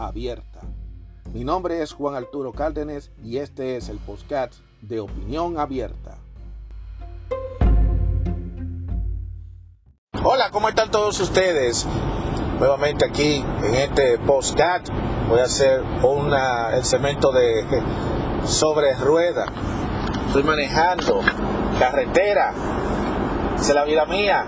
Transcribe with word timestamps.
abierta. 0.00 0.60
Mi 1.32 1.44
nombre 1.44 1.82
es 1.82 1.92
Juan 1.92 2.14
Arturo 2.14 2.52
Cárdenas 2.52 3.10
y 3.22 3.36
este 3.36 3.76
es 3.76 3.88
el 3.88 3.98
podcast 3.98 4.54
de 4.80 5.00
Opinión 5.00 5.58
Abierta. 5.58 6.16
Hola, 10.24 10.50
¿cómo 10.50 10.68
están 10.68 10.90
todos 10.90 11.20
ustedes? 11.20 11.86
Nuevamente 12.58 13.04
aquí 13.04 13.44
en 13.62 13.74
este 13.74 14.18
podcast 14.18 14.88
voy 15.28 15.40
a 15.40 15.44
hacer 15.44 15.82
una, 16.02 16.74
el 16.76 16.84
cemento 16.84 17.30
de 17.32 17.64
sobre 18.44 18.94
rueda. 18.96 19.46
Estoy 20.26 20.42
manejando 20.42 21.20
carretera. 21.78 22.52
Esa 23.56 23.68
es 23.68 23.74
la 23.74 23.84
vida 23.84 24.04
mía. 24.06 24.46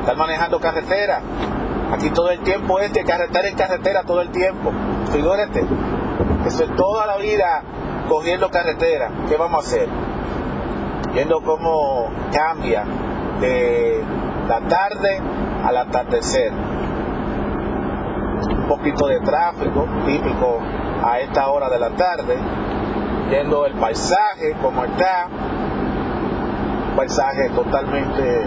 Estar 0.00 0.16
manejando 0.16 0.60
carretera. 0.60 1.22
Aquí 2.02 2.10
todo 2.10 2.30
el 2.32 2.40
tiempo 2.40 2.80
es 2.80 2.92
de 2.92 3.04
carretera 3.04 3.46
en 3.46 3.54
carretera 3.54 4.02
todo 4.02 4.22
el 4.22 4.30
tiempo. 4.30 4.72
Figúrate. 5.12 5.64
Eso 6.44 6.64
es 6.64 6.74
toda 6.74 7.06
la 7.06 7.16
vida 7.16 7.62
cogiendo 8.08 8.50
carretera. 8.50 9.08
¿Qué 9.28 9.36
vamos 9.36 9.64
a 9.64 9.68
hacer? 9.68 9.88
Viendo 11.14 11.40
cómo 11.42 12.10
cambia 12.32 12.82
de 13.40 14.02
la 14.48 14.60
tarde 14.62 15.20
al 15.64 15.76
atardecer. 15.76 16.52
Un 18.50 18.66
poquito 18.66 19.06
de 19.06 19.20
tráfico 19.20 19.86
típico 20.04 20.58
a 21.04 21.20
esta 21.20 21.50
hora 21.50 21.70
de 21.70 21.78
la 21.78 21.90
tarde. 21.90 22.36
Viendo 23.30 23.64
el 23.64 23.74
paisaje 23.74 24.56
como 24.60 24.84
está. 24.84 25.28
Un 26.90 26.96
paisaje 26.96 27.48
totalmente 27.50 28.44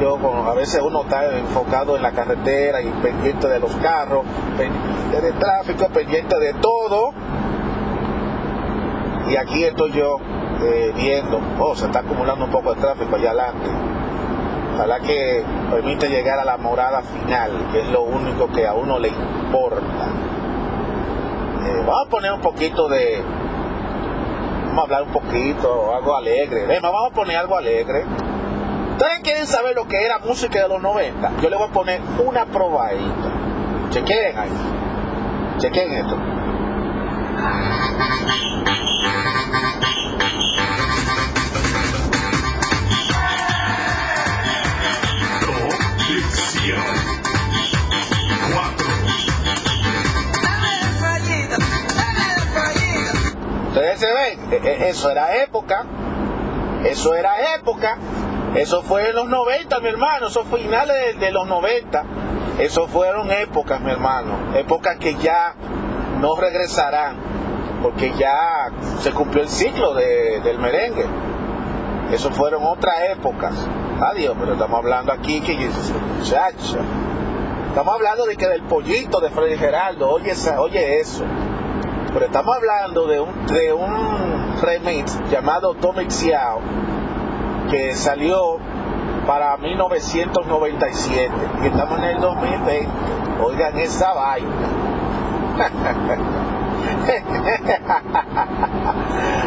yo, 0.00 0.18
a 0.46 0.54
veces 0.54 0.80
uno 0.80 1.02
está 1.02 1.36
enfocado 1.36 1.96
en 1.96 2.02
la 2.02 2.12
carretera 2.12 2.80
y 2.80 2.88
pendiente 3.02 3.48
de 3.48 3.58
los 3.58 3.72
carros, 3.76 4.24
pendiente 4.56 5.20
del 5.20 5.34
tráfico, 5.38 5.88
pendiente 5.88 6.38
de 6.38 6.54
todo. 6.54 7.12
Y 9.28 9.36
aquí 9.36 9.64
estoy 9.64 9.92
yo 9.92 10.18
eh, 10.62 10.92
viendo, 10.94 11.40
oh, 11.58 11.74
se 11.74 11.86
está 11.86 12.00
acumulando 12.00 12.44
un 12.44 12.50
poco 12.50 12.74
de 12.74 12.80
tráfico 12.80 13.16
allá 13.16 13.30
adelante. 13.30 13.70
Ojalá 14.74 15.00
que 15.00 15.42
permite 15.70 16.08
llegar 16.08 16.38
a 16.38 16.44
la 16.44 16.58
morada 16.58 17.02
final, 17.02 17.50
que 17.72 17.80
es 17.80 17.88
lo 17.88 18.02
único 18.02 18.46
que 18.48 18.66
a 18.66 18.74
uno 18.74 18.98
le 18.98 19.08
importa. 19.08 20.06
Eh, 21.64 21.82
vamos 21.84 22.06
a 22.06 22.10
poner 22.10 22.32
un 22.32 22.40
poquito 22.40 22.88
de. 22.88 23.22
Vamos 24.66 24.78
a 24.78 24.82
hablar 24.82 25.02
un 25.02 25.12
poquito, 25.12 25.94
algo 25.94 26.14
alegre. 26.14 26.66
vamos 26.80 27.10
a 27.10 27.14
poner 27.14 27.36
algo 27.36 27.56
alegre. 27.56 28.04
¿Ustedes 28.96 29.20
quieren 29.22 29.46
saber 29.46 29.76
lo 29.76 29.86
que 29.86 30.06
era 30.06 30.18
música 30.20 30.62
de 30.62 30.68
los 30.68 30.80
90? 30.80 31.32
Yo 31.42 31.50
le 31.50 31.56
voy 31.56 31.68
a 31.68 31.70
poner 31.70 32.00
una 32.24 32.46
probadita. 32.46 33.30
Chequen 33.90 34.38
ahí. 34.38 34.48
Chequen 35.58 35.92
esto. 35.92 36.16
Ustedes 53.68 54.00
se 54.00 54.06
ven, 54.06 54.52
e, 54.52 54.56
e, 54.56 54.88
eso 54.88 55.10
era 55.10 55.36
época, 55.42 55.84
eso 56.84 57.14
era 57.14 57.54
época, 57.56 57.98
eso 58.56 58.80
fue 58.80 59.10
en 59.10 59.16
los 59.16 59.28
90, 59.28 59.80
mi 59.80 59.88
hermano, 59.88 60.28
eso 60.28 60.42
fue 60.44 60.60
finales 60.60 61.20
de, 61.20 61.30
los 61.30 61.46
90. 61.46 62.04
Eso 62.58 62.88
fueron 62.88 63.30
épocas, 63.30 63.82
mi 63.82 63.90
hermano, 63.90 64.56
épocas 64.56 64.96
que 64.96 65.14
ya 65.16 65.54
no 66.22 66.34
regresarán, 66.36 67.16
porque 67.82 68.14
ya 68.16 68.70
se 69.00 69.12
cumplió 69.12 69.42
el 69.42 69.50
ciclo 69.50 69.92
del 69.92 70.58
merengue. 70.58 71.04
Eso 72.10 72.30
fueron 72.30 72.64
otras 72.64 72.94
épocas. 73.10 73.52
Adiós, 74.00 74.34
pero 74.40 74.54
estamos 74.54 74.78
hablando 74.78 75.12
aquí 75.12 75.42
que 75.42 75.54
muchacha. 75.54 76.78
Estamos 77.68 77.94
hablando 77.94 78.24
de 78.24 78.36
que 78.36 78.48
del 78.48 78.62
pollito 78.62 79.20
de 79.20 79.28
Freddy 79.28 79.58
Geraldo, 79.58 80.08
oye, 80.08 80.32
oye 80.58 81.00
eso. 81.00 81.24
Pero 82.10 82.24
estamos 82.24 82.56
hablando 82.56 83.06
de 83.06 83.20
un, 83.20 83.46
de 83.48 83.72
un 83.74 84.58
remix 84.62 85.20
llamado 85.30 85.74
Tommy 85.74 86.10
Xiao 86.10 86.62
que 87.70 87.94
salió 87.94 88.58
para 89.26 89.56
1997 89.56 91.30
y 91.62 91.66
estamos 91.66 91.98
en 91.98 92.04
el 92.04 92.20
2020. 92.20 92.88
Oigan 93.42 93.78
esa 93.78 94.12
vaina. 94.12 94.50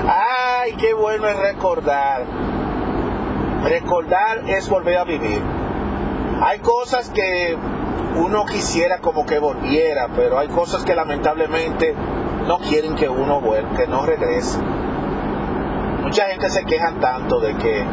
Ay, 0.08 0.74
qué 0.74 0.94
bueno 0.94 1.28
es 1.28 1.38
recordar. 1.38 2.26
Recordar 3.64 4.44
es 4.48 4.70
volver 4.70 4.98
a 4.98 5.04
vivir. 5.04 5.42
Hay 6.42 6.60
cosas 6.60 7.10
que 7.10 7.58
uno 8.16 8.46
quisiera 8.46 9.00
como 9.00 9.26
que 9.26 9.40
volviera, 9.40 10.10
pero 10.16 10.40
hay 10.40 10.48
cosas 10.50 10.84
que 10.84 10.96
lamentablemente 10.96 11.96
no 12.48 12.60
quieren 12.60 12.96
que 12.96 13.10
uno 13.10 13.42
vuelva, 13.42 13.78
que 13.78 13.88
no 13.88 14.06
regrese. 14.06 14.60
Mucha 16.10 16.26
gente 16.26 16.50
se 16.50 16.66
quejan 16.66 17.00
tanto 17.00 17.40
de 17.40 17.56
que 17.58 17.86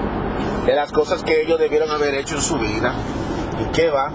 de 0.65 0.75
las 0.75 0.91
cosas 0.91 1.23
que 1.23 1.43
ellos 1.43 1.59
debieron 1.59 1.91
haber 1.91 2.15
hecho 2.15 2.37
en 2.37 2.41
su 2.41 2.59
vida. 2.59 2.95
¿Y 3.63 3.71
qué 3.73 3.91
va? 3.91 4.11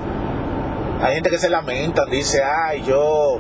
Hay 1.04 1.14
gente 1.14 1.30
que 1.30 1.38
se 1.38 1.52
lamenta, 1.52 2.06
dice, 2.06 2.42
ay, 2.44 2.82
yo 2.82 3.38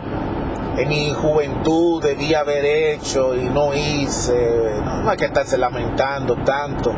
en 0.77 0.87
mi 0.87 1.15
juventud 1.15 2.03
debía 2.03 2.41
haber 2.41 2.63
hecho 2.63 3.35
y 3.35 3.45
no 3.45 3.73
hice. 3.73 4.75
No, 4.85 5.09
hay 5.09 5.17
que 5.17 5.25
estarse 5.25 5.57
lamentando 5.57 6.35
tanto. 6.43 6.93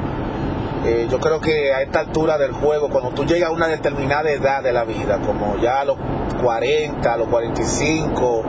Eh, 0.86 1.08
yo 1.10 1.18
creo 1.22 1.40
que 1.40 1.74
a 1.74 1.84
esta 1.84 2.02
altura 2.02 2.38
del 2.38 2.52
juego, 2.52 2.90
cuando 2.90 3.12
tú 3.12 3.24
llegas 3.24 3.50
a 3.50 3.54
una 3.54 3.68
determinada 3.68 4.30
edad 4.30 4.62
de 4.62 4.74
la 4.74 4.84
vida, 4.84 5.22
como 5.26 5.56
ya 5.60 5.80
a 5.80 5.86
los 5.86 5.96
40, 6.42 7.14
a 7.14 7.16
los 7.16 7.30
45, 7.30 8.44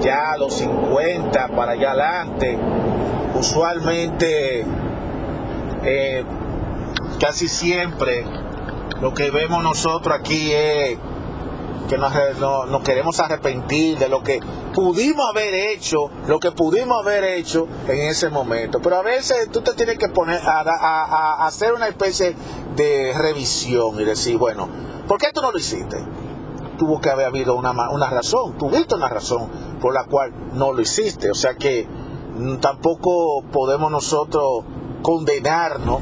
ya 0.00 0.34
a 0.34 0.36
los 0.36 0.54
50, 0.54 1.48
para 1.48 1.72
allá 1.72 1.90
adelante, 1.90 2.56
usualmente 3.38 4.64
eh, 5.84 6.24
casi 7.20 7.48
siempre 7.48 8.24
lo 9.00 9.12
que 9.12 9.30
vemos 9.30 9.62
nosotros 9.62 10.16
aquí 10.18 10.52
es 10.52 10.98
que 11.86 11.98
nos, 11.98 12.12
queremos 12.82 13.20
arrepentir 13.20 13.98
de 13.98 14.08
lo 14.08 14.22
que 14.22 14.40
pudimos 14.74 15.28
haber 15.30 15.54
hecho, 15.54 16.10
lo 16.26 16.40
que 16.40 16.50
pudimos 16.50 17.00
haber 17.00 17.24
hecho 17.24 17.68
en 17.86 18.08
ese 18.08 18.28
momento. 18.28 18.80
Pero 18.80 18.96
a 18.96 19.02
veces 19.02 19.50
tú 19.52 19.60
te 19.60 19.72
tienes 19.74 19.96
que 19.98 20.08
poner 20.08 20.40
a, 20.44 21.46
hacer 21.46 21.72
una 21.72 21.88
especie 21.88 22.34
de 22.74 23.14
revisión 23.16 24.00
y 24.00 24.04
decir, 24.04 24.36
bueno, 24.36 24.68
¿por 25.06 25.18
qué 25.18 25.28
tú 25.32 25.40
no 25.40 25.52
lo 25.52 25.58
hiciste? 25.58 25.96
Tuvo 26.78 27.00
que 27.00 27.10
haber 27.10 27.26
habido 27.26 27.54
una, 27.54 27.72
razón, 28.10 28.58
tuviste 28.58 28.94
una 28.94 29.08
razón 29.08 29.48
por 29.80 29.94
la 29.94 30.04
cual 30.04 30.32
no 30.54 30.72
lo 30.72 30.82
hiciste. 30.82 31.30
O 31.30 31.34
sea 31.34 31.54
que 31.54 31.86
tampoco 32.60 33.42
podemos 33.52 33.90
nosotros 33.90 34.64
condenarnos 35.02 36.00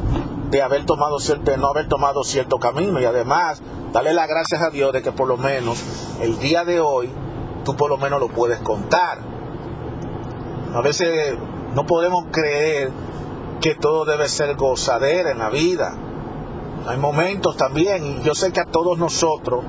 de 0.51 0.63
haber 0.63 0.87
tomado 0.87 1.19
cierto, 1.19 1.57
no 1.57 1.69
haber 1.69 1.89
tomado 1.89 2.23
cierto 2.25 2.59
camino 2.59 3.01
y 3.01 3.05
además 3.05 3.61
darle 3.93 4.15
las 4.15 4.29
gracias 4.29 4.63
a 4.63 4.71
Dios 4.71 4.93
de 4.93 5.03
que 5.03 5.13
por 5.13 5.29
lo 5.29 5.37
menos 5.37 5.83
el 6.21 6.39
día 6.39 6.65
de 6.65 6.81
hoy 6.81 7.11
tú 7.65 7.75
por 7.77 7.91
lo 7.91 7.97
menos 7.97 8.21
lo 8.21 8.29
puedes 8.29 8.61
contar. 8.61 9.19
A 10.75 10.81
veces 10.81 11.37
no 11.75 11.87
podemos 11.87 12.27
creer 12.31 12.91
que 13.61 13.75
todo 13.75 14.05
debe 14.05 14.29
ser 14.29 14.55
gozadera 14.57 15.31
en 15.31 15.39
la 15.39 15.51
vida. 15.51 15.97
Hay 16.87 16.99
momentos 16.99 17.57
también 17.57 18.05
y 18.05 18.23
yo 18.23 18.35
sé 18.35 18.53
que 18.53 18.61
a 18.61 18.67
todos 18.67 18.99
nosotros 18.99 19.65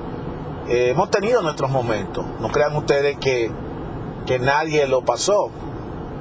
eh, 0.68 0.90
hemos 0.90 1.10
tenido 1.10 1.42
nuestros 1.42 1.70
momentos. 1.70 2.24
No 2.40 2.48
crean 2.48 2.76
ustedes 2.76 3.16
que, 3.18 3.50
que 4.26 4.38
nadie 4.38 4.86
lo 4.86 5.02
pasó. 5.02 5.50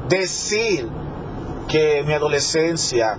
Decir 0.09 0.89
que 1.67 2.03
mi 2.05 2.13
adolescencia 2.13 3.17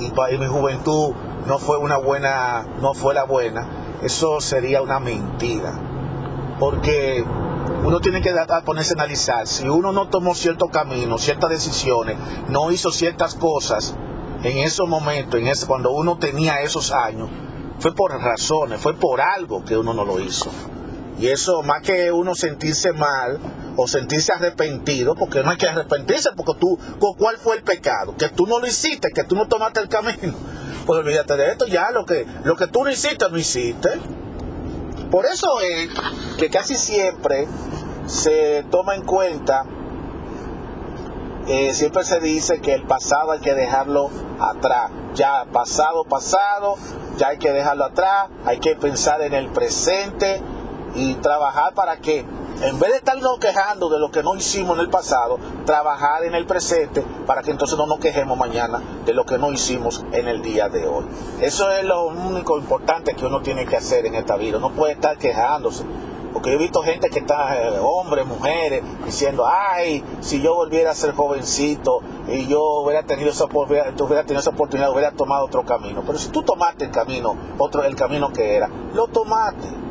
y, 0.00 0.38
mi 0.38 0.46
juventud 0.46 1.12
no 1.46 1.58
fue 1.58 1.78
una 1.78 1.98
buena, 1.98 2.66
no 2.80 2.94
fue 2.94 3.14
la 3.14 3.24
buena, 3.24 3.66
eso 4.02 4.40
sería 4.40 4.82
una 4.82 4.98
mentira. 4.98 5.78
Porque 6.58 7.24
uno 7.84 8.00
tiene 8.00 8.20
que 8.20 8.34
ponerse 8.64 8.94
a 8.94 9.02
analizar 9.02 9.46
si 9.46 9.68
uno 9.68 9.92
no 9.92 10.08
tomó 10.08 10.34
cierto 10.34 10.66
camino, 10.68 11.18
ciertas 11.18 11.50
decisiones, 11.50 12.16
no 12.48 12.70
hizo 12.72 12.90
ciertas 12.90 13.34
cosas 13.34 13.94
en 14.42 14.58
esos 14.58 14.88
momentos, 14.88 15.38
en 15.38 15.48
ese, 15.48 15.66
cuando 15.66 15.92
uno 15.92 16.18
tenía 16.18 16.60
esos 16.62 16.92
años, 16.92 17.28
fue 17.78 17.94
por 17.94 18.12
razones, 18.12 18.80
fue 18.80 18.94
por 18.94 19.20
algo 19.20 19.64
que 19.64 19.76
uno 19.76 19.94
no 19.94 20.04
lo 20.04 20.20
hizo. 20.20 20.50
Y 21.18 21.28
eso, 21.28 21.62
más 21.62 21.82
que 21.82 22.10
uno 22.12 22.34
sentirse 22.34 22.92
mal 22.92 23.38
o 23.76 23.86
sentirse 23.86 24.32
arrepentido, 24.32 25.14
porque 25.14 25.42
no 25.42 25.50
hay 25.50 25.56
que 25.56 25.68
arrepentirse, 25.68 26.30
porque 26.36 26.54
tú, 26.58 26.78
¿cuál 27.18 27.36
fue 27.38 27.56
el 27.56 27.62
pecado? 27.62 28.16
Que 28.16 28.28
tú 28.28 28.46
no 28.46 28.58
lo 28.58 28.66
hiciste, 28.66 29.10
que 29.10 29.24
tú 29.24 29.34
no 29.34 29.48
tomaste 29.48 29.80
el 29.80 29.88
camino. 29.88 30.34
Pues 30.86 31.00
olvídate 31.00 31.36
de 31.36 31.52
esto, 31.52 31.66
ya 31.66 31.90
lo 31.90 32.06
que, 32.06 32.26
lo 32.42 32.56
que 32.56 32.66
tú 32.66 32.82
no 32.82 32.90
hiciste, 32.90 33.28
no 33.30 33.36
hiciste. 33.36 33.90
Por 35.10 35.26
eso 35.26 35.60
es 35.60 35.90
que 36.38 36.48
casi 36.48 36.74
siempre 36.74 37.46
se 38.06 38.64
toma 38.70 38.94
en 38.94 39.04
cuenta, 39.04 39.66
eh, 41.46 41.74
siempre 41.74 42.02
se 42.04 42.18
dice 42.18 42.60
que 42.60 42.74
el 42.74 42.84
pasado 42.84 43.32
hay 43.32 43.40
que 43.40 43.54
dejarlo 43.54 44.10
atrás. 44.40 44.90
Ya 45.14 45.44
pasado, 45.52 46.04
pasado, 46.04 46.76
ya 47.16 47.28
hay 47.28 47.38
que 47.38 47.52
dejarlo 47.52 47.84
atrás, 47.84 48.28
hay 48.44 48.58
que 48.58 48.76
pensar 48.76 49.20
en 49.22 49.34
el 49.34 49.48
presente 49.48 50.40
y 50.94 51.14
trabajar 51.14 51.74
para 51.74 51.98
que, 51.98 52.24
en 52.62 52.78
vez 52.78 52.90
de 52.90 52.96
estarnos 52.98 53.38
quejando 53.38 53.88
de 53.88 53.98
lo 53.98 54.10
que 54.10 54.22
no 54.22 54.34
hicimos 54.34 54.76
en 54.76 54.84
el 54.84 54.90
pasado, 54.90 55.38
trabajar 55.64 56.24
en 56.24 56.34
el 56.34 56.44
presente 56.44 57.02
para 57.26 57.42
que 57.42 57.50
entonces 57.50 57.78
no 57.78 57.86
nos 57.86 57.98
quejemos 57.98 58.36
mañana 58.36 58.82
de 59.06 59.14
lo 59.14 59.24
que 59.24 59.38
no 59.38 59.50
hicimos 59.50 60.04
en 60.12 60.28
el 60.28 60.42
día 60.42 60.68
de 60.68 60.86
hoy. 60.86 61.04
Eso 61.40 61.70
es 61.70 61.84
lo 61.84 62.08
único 62.08 62.58
importante 62.58 63.14
que 63.14 63.24
uno 63.24 63.40
tiene 63.40 63.64
que 63.64 63.76
hacer 63.76 64.04
en 64.04 64.14
esta 64.14 64.36
vida. 64.36 64.58
No 64.58 64.70
puede 64.70 64.92
estar 64.92 65.16
quejándose. 65.16 65.84
Porque 66.34 66.50
yo 66.50 66.56
he 66.56 66.58
visto 66.58 66.82
gente 66.82 67.08
que 67.08 67.18
está, 67.18 67.56
eh, 67.56 67.80
hombres, 67.82 68.24
mujeres, 68.24 68.84
diciendo, 69.04 69.46
ay, 69.48 70.04
si 70.20 70.40
yo 70.40 70.54
volviera 70.54 70.92
a 70.92 70.94
ser 70.94 71.12
jovencito 71.12 72.02
y 72.28 72.46
yo 72.46 72.62
hubiera 72.82 73.02
tenido 73.02 73.30
esa, 73.30 73.46
hubiera 73.46 73.92
tenido 73.94 74.38
esa 74.38 74.50
oportunidad, 74.50 74.92
hubiera 74.92 75.10
tomado 75.10 75.46
otro 75.46 75.64
camino. 75.64 76.04
Pero 76.06 76.18
si 76.18 76.28
tú 76.28 76.42
tomaste 76.42 76.84
el 76.84 76.92
camino, 76.92 77.34
otro, 77.58 77.82
el 77.82 77.96
camino 77.96 78.32
que 78.32 78.54
era, 78.54 78.68
lo 78.94 79.08
tomaste 79.08 79.89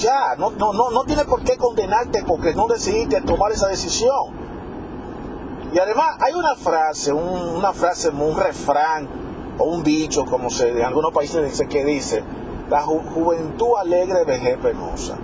ya, 0.00 0.34
no, 0.36 0.50
no, 0.50 0.72
no, 0.72 0.90
no 0.90 1.04
tiene 1.04 1.24
por 1.24 1.42
qué 1.42 1.56
condenarte 1.56 2.24
porque 2.26 2.54
no 2.54 2.66
decidiste 2.66 3.20
tomar 3.20 3.52
esa 3.52 3.68
decisión. 3.68 4.40
Y 5.72 5.78
además 5.78 6.16
hay 6.20 6.34
una 6.34 6.56
frase, 6.56 7.12
una 7.12 7.72
frase, 7.72 8.08
un 8.08 8.36
refrán 8.36 9.08
o 9.58 9.64
un 9.64 9.84
dicho, 9.84 10.24
como 10.24 10.50
se 10.50 10.70
en 10.70 10.82
algunos 10.82 11.12
países 11.12 11.44
dice, 11.44 11.68
que 11.68 11.84
dice, 11.84 12.24
la 12.68 12.82
juventud 12.82 13.76
alegre, 13.78 14.24
vejez 14.24 14.58
penosa. 14.58 15.16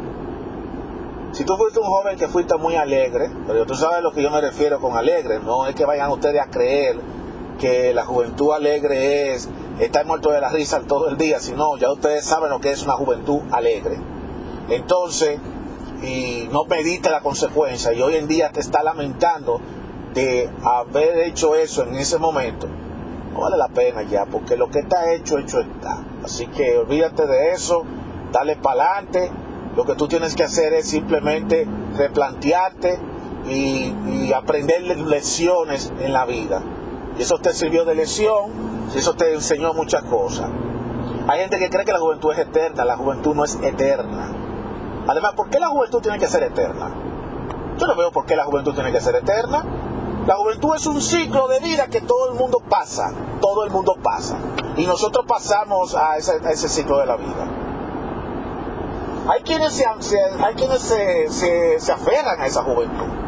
Si 1.32 1.44
tú 1.44 1.56
fuiste 1.56 1.80
un 1.80 1.86
joven 1.86 2.16
que 2.16 2.28
fuiste 2.28 2.56
muy 2.56 2.76
alegre, 2.76 3.30
pero 3.46 3.66
tú 3.66 3.74
sabes 3.74 3.98
a 3.98 4.00
lo 4.00 4.12
que 4.12 4.22
yo 4.22 4.30
me 4.30 4.40
refiero 4.40 4.80
con 4.80 4.96
alegre, 4.96 5.40
no 5.40 5.66
es 5.66 5.74
que 5.74 5.84
vayan 5.84 6.10
ustedes 6.10 6.40
a 6.40 6.48
creer 6.48 6.98
que 7.58 7.92
la 7.92 8.04
juventud 8.04 8.52
alegre 8.52 9.34
es 9.34 9.48
estar 9.80 10.06
muerto 10.06 10.30
de 10.30 10.40
la 10.40 10.50
risa 10.50 10.80
todo 10.86 11.08
el 11.08 11.16
día, 11.16 11.40
sino 11.40 11.76
ya 11.76 11.90
ustedes 11.90 12.24
saben 12.24 12.50
lo 12.50 12.60
que 12.60 12.70
es 12.70 12.82
una 12.82 12.94
juventud 12.94 13.40
alegre. 13.50 13.98
Entonces, 14.68 15.38
y 16.02 16.48
no 16.52 16.64
pediste 16.64 17.10
la 17.10 17.20
consecuencia 17.20 17.92
y 17.92 18.02
hoy 18.02 18.16
en 18.16 18.28
día 18.28 18.50
te 18.50 18.60
está 18.60 18.82
lamentando 18.82 19.60
de 20.14 20.50
haber 20.62 21.18
hecho 21.20 21.54
eso 21.54 21.84
en 21.84 21.94
ese 21.94 22.18
momento, 22.18 22.66
no 23.32 23.40
vale 23.40 23.56
la 23.56 23.68
pena 23.68 24.02
ya, 24.02 24.24
porque 24.26 24.56
lo 24.56 24.70
que 24.70 24.80
está 24.80 25.12
hecho, 25.12 25.38
hecho 25.38 25.60
está. 25.60 25.98
Así 26.24 26.46
que 26.46 26.78
olvídate 26.78 27.26
de 27.26 27.52
eso, 27.52 27.84
dale 28.32 28.56
para 28.56 28.94
adelante. 28.94 29.30
Lo 29.76 29.84
que 29.84 29.94
tú 29.94 30.08
tienes 30.08 30.34
que 30.34 30.42
hacer 30.42 30.72
es 30.72 30.88
simplemente 30.88 31.66
replantearte 31.96 32.98
y, 33.46 33.92
y 34.08 34.32
aprender 34.32 34.82
lecciones 34.82 35.92
en 36.00 36.14
la 36.14 36.24
vida. 36.24 36.62
Y 37.18 37.22
eso 37.22 37.38
te 37.38 37.52
sirvió 37.52 37.84
de 37.84 37.94
lección, 37.94 38.50
y 38.94 38.98
eso 38.98 39.14
te 39.14 39.34
enseñó 39.34 39.74
muchas 39.74 40.02
cosas. 40.04 40.50
Hay 41.28 41.40
gente 41.40 41.58
que 41.58 41.68
cree 41.68 41.84
que 41.84 41.92
la 41.92 41.98
juventud 41.98 42.32
es 42.32 42.38
eterna, 42.38 42.84
la 42.84 42.96
juventud 42.96 43.34
no 43.34 43.44
es 43.44 43.58
eterna. 43.62 44.45
Además, 45.08 45.32
¿por 45.34 45.50
qué 45.50 45.58
la 45.58 45.68
juventud 45.68 46.00
tiene 46.00 46.18
que 46.18 46.26
ser 46.26 46.42
eterna? 46.42 46.90
Yo 47.78 47.86
no 47.86 47.96
veo 47.96 48.10
por 48.10 48.26
qué 48.26 48.36
la 48.36 48.44
juventud 48.44 48.74
tiene 48.74 48.92
que 48.92 49.00
ser 49.00 49.14
eterna. 49.16 49.64
La 50.26 50.36
juventud 50.36 50.74
es 50.74 50.86
un 50.86 51.00
ciclo 51.00 51.46
de 51.46 51.60
vida 51.60 51.86
que 51.86 52.00
todo 52.00 52.32
el 52.32 52.38
mundo 52.38 52.60
pasa, 52.68 53.12
todo 53.40 53.64
el 53.64 53.70
mundo 53.70 53.96
pasa. 54.02 54.36
Y 54.76 54.86
nosotros 54.86 55.24
pasamos 55.26 55.94
a 55.94 56.16
ese, 56.16 56.68
ciclo 56.68 56.98
de 56.98 57.06
la 57.06 57.16
vida. 57.16 57.48
Hay 59.28 59.42
quienes, 59.42 59.74
se, 59.74 61.80
se 61.80 61.92
aferran 61.92 62.40
a 62.40 62.46
esa 62.46 62.62
juventud. 62.62 63.25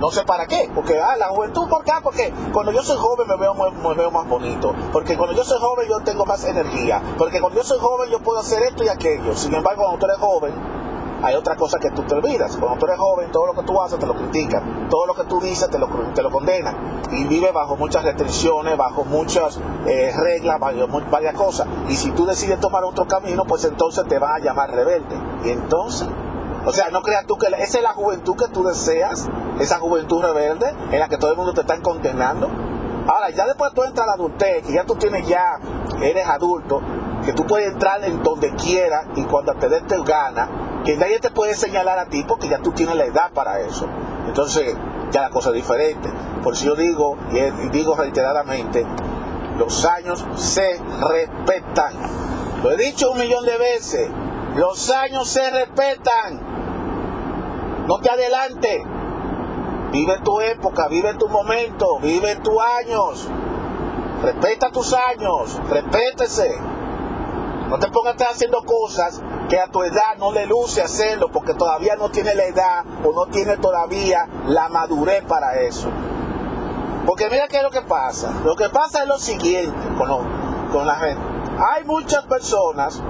No 0.00 0.10
sé 0.10 0.24
para 0.24 0.46
qué, 0.46 0.70
porque 0.74 0.98
ah, 1.00 1.16
la 1.16 1.28
juventud, 1.28 1.68
¿por 1.68 1.82
qué? 1.82 1.92
Porque 2.02 2.32
cuando 2.52 2.70
yo 2.70 2.82
soy 2.82 2.98
joven 2.98 3.26
me 3.28 3.36
veo, 3.36 3.54
me 3.54 3.94
veo 3.94 4.10
más 4.10 4.28
bonito, 4.28 4.74
porque 4.92 5.16
cuando 5.16 5.34
yo 5.34 5.42
soy 5.42 5.58
joven 5.58 5.88
yo 5.88 6.00
tengo 6.00 6.26
más 6.26 6.44
energía, 6.44 7.00
porque 7.16 7.40
cuando 7.40 7.60
yo 7.60 7.64
soy 7.64 7.78
joven 7.78 8.10
yo 8.10 8.18
puedo 8.20 8.38
hacer 8.38 8.62
esto 8.62 8.84
y 8.84 8.88
aquello. 8.88 9.34
Sin 9.34 9.54
embargo, 9.54 9.82
cuando 9.82 9.98
tú 9.98 10.06
eres 10.06 10.18
joven, 10.18 10.54
hay 11.22 11.34
otra 11.34 11.56
cosa 11.56 11.78
que 11.78 11.90
tú 11.92 12.02
te 12.02 12.14
olvidas. 12.14 12.56
Cuando 12.58 12.78
tú 12.78 12.86
eres 12.86 12.98
joven, 12.98 13.30
todo 13.32 13.46
lo 13.46 13.54
que 13.54 13.62
tú 13.62 13.80
haces 13.80 13.98
te 13.98 14.06
lo 14.06 14.14
critican, 14.14 14.88
todo 14.90 15.06
lo 15.06 15.14
que 15.14 15.24
tú 15.24 15.40
dices 15.40 15.70
te 15.70 15.78
lo, 15.78 15.88
te 16.14 16.22
lo 16.22 16.30
condenan, 16.30 17.00
y 17.10 17.24
vive 17.24 17.50
bajo 17.52 17.76
muchas 17.76 18.04
restricciones, 18.04 18.76
bajo 18.76 19.04
muchas 19.04 19.58
eh, 19.86 20.12
reglas, 20.14 20.60
varias 21.10 21.34
cosas. 21.34 21.66
Y 21.88 21.96
si 21.96 22.10
tú 22.10 22.26
decides 22.26 22.60
tomar 22.60 22.84
otro 22.84 23.06
camino, 23.06 23.44
pues 23.46 23.64
entonces 23.64 24.04
te 24.06 24.18
van 24.18 24.42
a 24.42 24.44
llamar 24.44 24.70
rebelde. 24.70 25.16
Y 25.44 25.50
entonces 25.50 26.06
o 26.66 26.72
sea, 26.72 26.90
no 26.90 27.00
creas 27.00 27.26
tú 27.26 27.38
que 27.38 27.46
esa 27.46 27.78
es 27.78 27.82
la 27.82 27.92
juventud 27.92 28.34
que 28.36 28.48
tú 28.48 28.64
deseas, 28.64 29.28
esa 29.60 29.78
juventud 29.78 30.20
rebelde 30.20 30.68
en 30.90 30.98
la 30.98 31.08
que 31.08 31.16
todo 31.16 31.30
el 31.30 31.36
mundo 31.36 31.54
te 31.54 31.60
está 31.60 31.80
condenando. 31.80 32.50
Ahora, 33.06 33.30
ya 33.30 33.46
después 33.46 33.72
tú 33.72 33.84
entras 33.84 34.02
a 34.04 34.06
la 34.08 34.14
adultez, 34.14 34.66
que 34.66 34.72
ya 34.72 34.84
tú 34.84 34.96
tienes 34.96 35.28
ya, 35.28 35.60
eres 36.02 36.26
adulto, 36.26 36.82
que 37.24 37.32
tú 37.32 37.46
puedes 37.46 37.72
entrar 37.72 38.02
en 38.02 38.20
donde 38.20 38.52
quieras 38.56 39.06
y 39.14 39.22
cuando 39.22 39.54
te 39.54 39.68
des 39.68 39.86
te 39.86 39.96
gana, 40.02 40.82
que 40.84 40.96
nadie 40.96 41.20
te 41.20 41.30
puede 41.30 41.54
señalar 41.54 42.00
a 42.00 42.06
ti 42.06 42.24
porque 42.26 42.48
ya 42.48 42.58
tú 42.58 42.72
tienes 42.72 42.96
la 42.96 43.04
edad 43.04 43.30
para 43.32 43.60
eso. 43.60 43.86
Entonces, 44.26 44.74
ya 45.12 45.22
la 45.22 45.30
cosa 45.30 45.50
es 45.50 45.54
diferente. 45.54 46.10
Por 46.42 46.54
eso 46.54 46.64
yo 46.64 46.74
digo, 46.74 47.16
y 47.30 47.68
digo 47.68 47.94
reiteradamente, 47.94 48.84
los 49.56 49.84
años 49.84 50.24
se 50.34 50.80
respetan. 51.00 51.92
Lo 52.62 52.72
he 52.72 52.76
dicho 52.76 53.12
un 53.12 53.18
millón 53.18 53.44
de 53.44 53.56
veces, 53.56 54.10
los 54.56 54.90
años 54.90 55.28
se 55.28 55.50
respetan. 55.50 56.40
No 57.86 57.98
te 57.98 58.10
adelante. 58.10 58.84
Vive 59.92 60.18
tu 60.20 60.40
época, 60.40 60.88
vive 60.88 61.14
tu 61.14 61.28
momento, 61.28 61.98
vive 62.00 62.36
tus 62.36 62.56
años. 62.80 63.28
Respeta 64.22 64.70
tus 64.70 64.94
años, 64.94 65.60
respétese. 65.70 66.56
No 67.68 67.78
te 67.78 67.88
pongas 67.88 68.16
haciendo 68.22 68.62
cosas 68.64 69.20
que 69.48 69.60
a 69.60 69.68
tu 69.68 69.82
edad 69.82 70.16
no 70.18 70.32
le 70.32 70.46
luce 70.46 70.82
hacerlo 70.82 71.30
porque 71.30 71.52
todavía 71.54 71.96
no 71.96 72.10
tiene 72.10 72.34
la 72.34 72.44
edad 72.44 72.84
o 73.04 73.12
no 73.12 73.26
tiene 73.26 73.56
todavía 73.58 74.26
la 74.46 74.68
madurez 74.68 75.22
para 75.24 75.60
eso. 75.60 75.88
Porque 77.06 77.28
mira 77.28 77.46
qué 77.48 77.58
es 77.58 77.62
lo 77.62 77.70
que 77.70 77.82
pasa. 77.82 78.32
Lo 78.44 78.56
que 78.56 78.68
pasa 78.68 79.02
es 79.02 79.08
lo 79.08 79.18
siguiente 79.18 79.76
con, 79.98 80.08
con 80.72 80.86
la 80.86 80.96
gente. 80.96 81.22
Hay 81.74 81.84
muchas 81.84 82.24
personas 82.24 83.02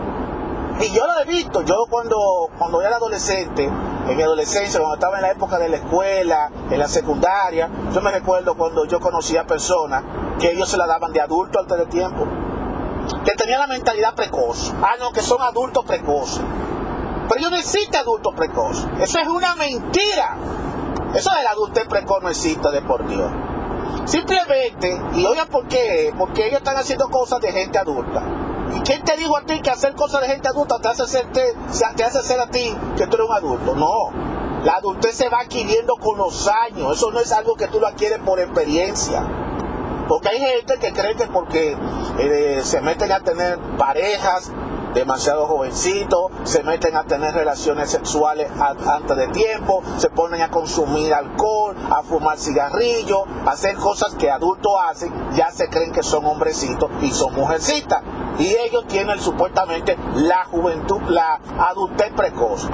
y 0.81 0.93
yo 0.93 1.07
lo 1.07 1.21
he 1.21 1.25
visto, 1.25 1.63
yo 1.63 1.87
cuando, 1.89 2.51
cuando 2.59 2.83
era 2.83 2.97
adolescente, 2.97 3.65
en 3.65 4.17
mi 4.17 4.23
adolescencia, 4.23 4.79
cuando 4.79 4.97
estaba 4.97 5.17
en 5.17 5.23
la 5.23 5.31
época 5.31 5.59
de 5.59 5.69
la 5.69 5.77
escuela, 5.77 6.51
en 6.71 6.79
la 6.79 6.87
secundaria, 6.87 7.71
yo 7.93 8.01
me 8.03 8.11
recuerdo 8.11 8.57
cuando 8.57 8.85
yo 8.85 9.01
conocía 9.01 9.47
personas 9.47 10.05
que 10.39 10.53
ellos 10.53 10.69
se 10.69 10.77
la 10.77 10.87
daban 10.87 11.13
de 11.13 11.21
adulto 11.21 11.61
antes 11.61 11.79
de 11.79 11.87
tiempo, 11.87 12.27
que 13.25 13.33
tenían 13.33 13.61
la 13.61 13.67
mentalidad 13.69 14.15
precoz. 14.15 14.75
Ah, 14.83 14.97
no, 15.01 15.13
que 15.13 15.23
son 15.23 15.41
adultos 15.41 15.85
precoces. 15.85 16.43
Pero 17.29 17.41
yo 17.41 17.51
no 17.51 17.57
existe 17.57 17.97
adulto 17.97 18.33
precoz. 18.33 18.87
Eso 19.01 19.19
es 19.19 19.29
una 19.29 19.55
mentira. 19.57 20.37
Eso 21.15 21.31
del 21.31 21.47
adultez 21.47 21.87
precoz 21.89 22.23
no 22.23 22.29
existe 22.29 22.71
de 22.71 22.83
por 22.83 23.07
Dios. 23.09 23.31
Simplemente, 24.05 25.01
y 25.15 25.25
oigan 25.25 25.49
por 25.49 25.67
qué, 25.67 26.13
porque 26.17 26.47
ellos 26.47 26.59
están 26.59 26.77
haciendo 26.77 27.09
cosas 27.09 27.41
de 27.41 27.51
gente 27.51 27.79
adulta. 27.79 28.46
¿Y 28.75 28.81
quién 28.81 29.05
te 29.05 29.17
dijo 29.17 29.37
a 29.37 29.43
ti 29.43 29.61
que 29.61 29.71
hacer 29.71 29.95
cosas 29.95 30.23
de 30.23 30.29
gente 30.29 30.49
adulta 30.49 30.79
te 30.81 30.89
hace, 30.89 31.07
ser, 31.07 31.31
te, 31.33 31.55
hace 32.05 32.23
ser 32.23 32.41
a 32.41 32.47
ti 32.49 32.77
que 32.97 33.07
tú 33.07 33.17
eres 33.17 33.29
un 33.29 33.35
adulto? 33.35 33.75
No. 33.75 34.11
La 34.65 34.75
adultez 34.75 35.17
se 35.17 35.29
va 35.29 35.41
adquiriendo 35.41 35.95
con 35.97 36.19
los 36.19 36.49
años. 36.49 36.97
Eso 36.97 37.11
no 37.11 37.21
es 37.21 37.31
algo 37.33 37.55
que 37.55 37.69
tú 37.69 37.79
lo 37.79 37.87
adquieres 37.87 38.19
por 38.19 38.41
experiencia. 38.41 39.25
Porque 40.09 40.29
hay 40.29 40.39
gente 40.39 40.79
que 40.79 40.93
cree 40.93 41.15
que 41.15 41.27
porque 41.27 41.77
eh, 42.19 42.61
se 42.63 42.81
meten 42.81 43.13
a 43.13 43.21
tener 43.21 43.59
parejas 43.77 44.51
demasiado 44.97 45.47
jovencitos, 45.47 46.33
se 46.45 46.63
meten 46.63 46.97
a 46.97 47.05
tener 47.05 47.35
relaciones 47.35 47.91
sexuales 47.91 48.51
antes 48.59 49.17
de 49.17 49.29
tiempo, 49.29 49.83
se 49.99 50.09
ponen 50.09 50.41
a 50.41 50.51
consumir 50.51 51.13
alcohol, 51.13 51.77
a 51.91 52.03
fumar 52.03 52.39
cigarrillos, 52.39 53.25
a 53.45 53.51
hacer 53.51 53.77
cosas 53.77 54.15
que 54.15 54.31
adultos 54.31 54.73
hacen, 54.89 55.13
ya 55.35 55.51
se 55.51 55.69
creen 55.69 55.93
que 55.93 56.03
son 56.03 56.25
hombrecitos 56.25 56.91
y 57.03 57.11
son 57.11 57.35
mujercitas. 57.35 58.03
Y 58.39 58.57
ellos 58.57 58.87
tienen 58.89 59.21
supuestamente 59.21 59.99
la 60.15 60.47
juventud, 60.47 61.03
la 61.09 61.41
adultez 61.59 62.13
precoz. 62.15 62.67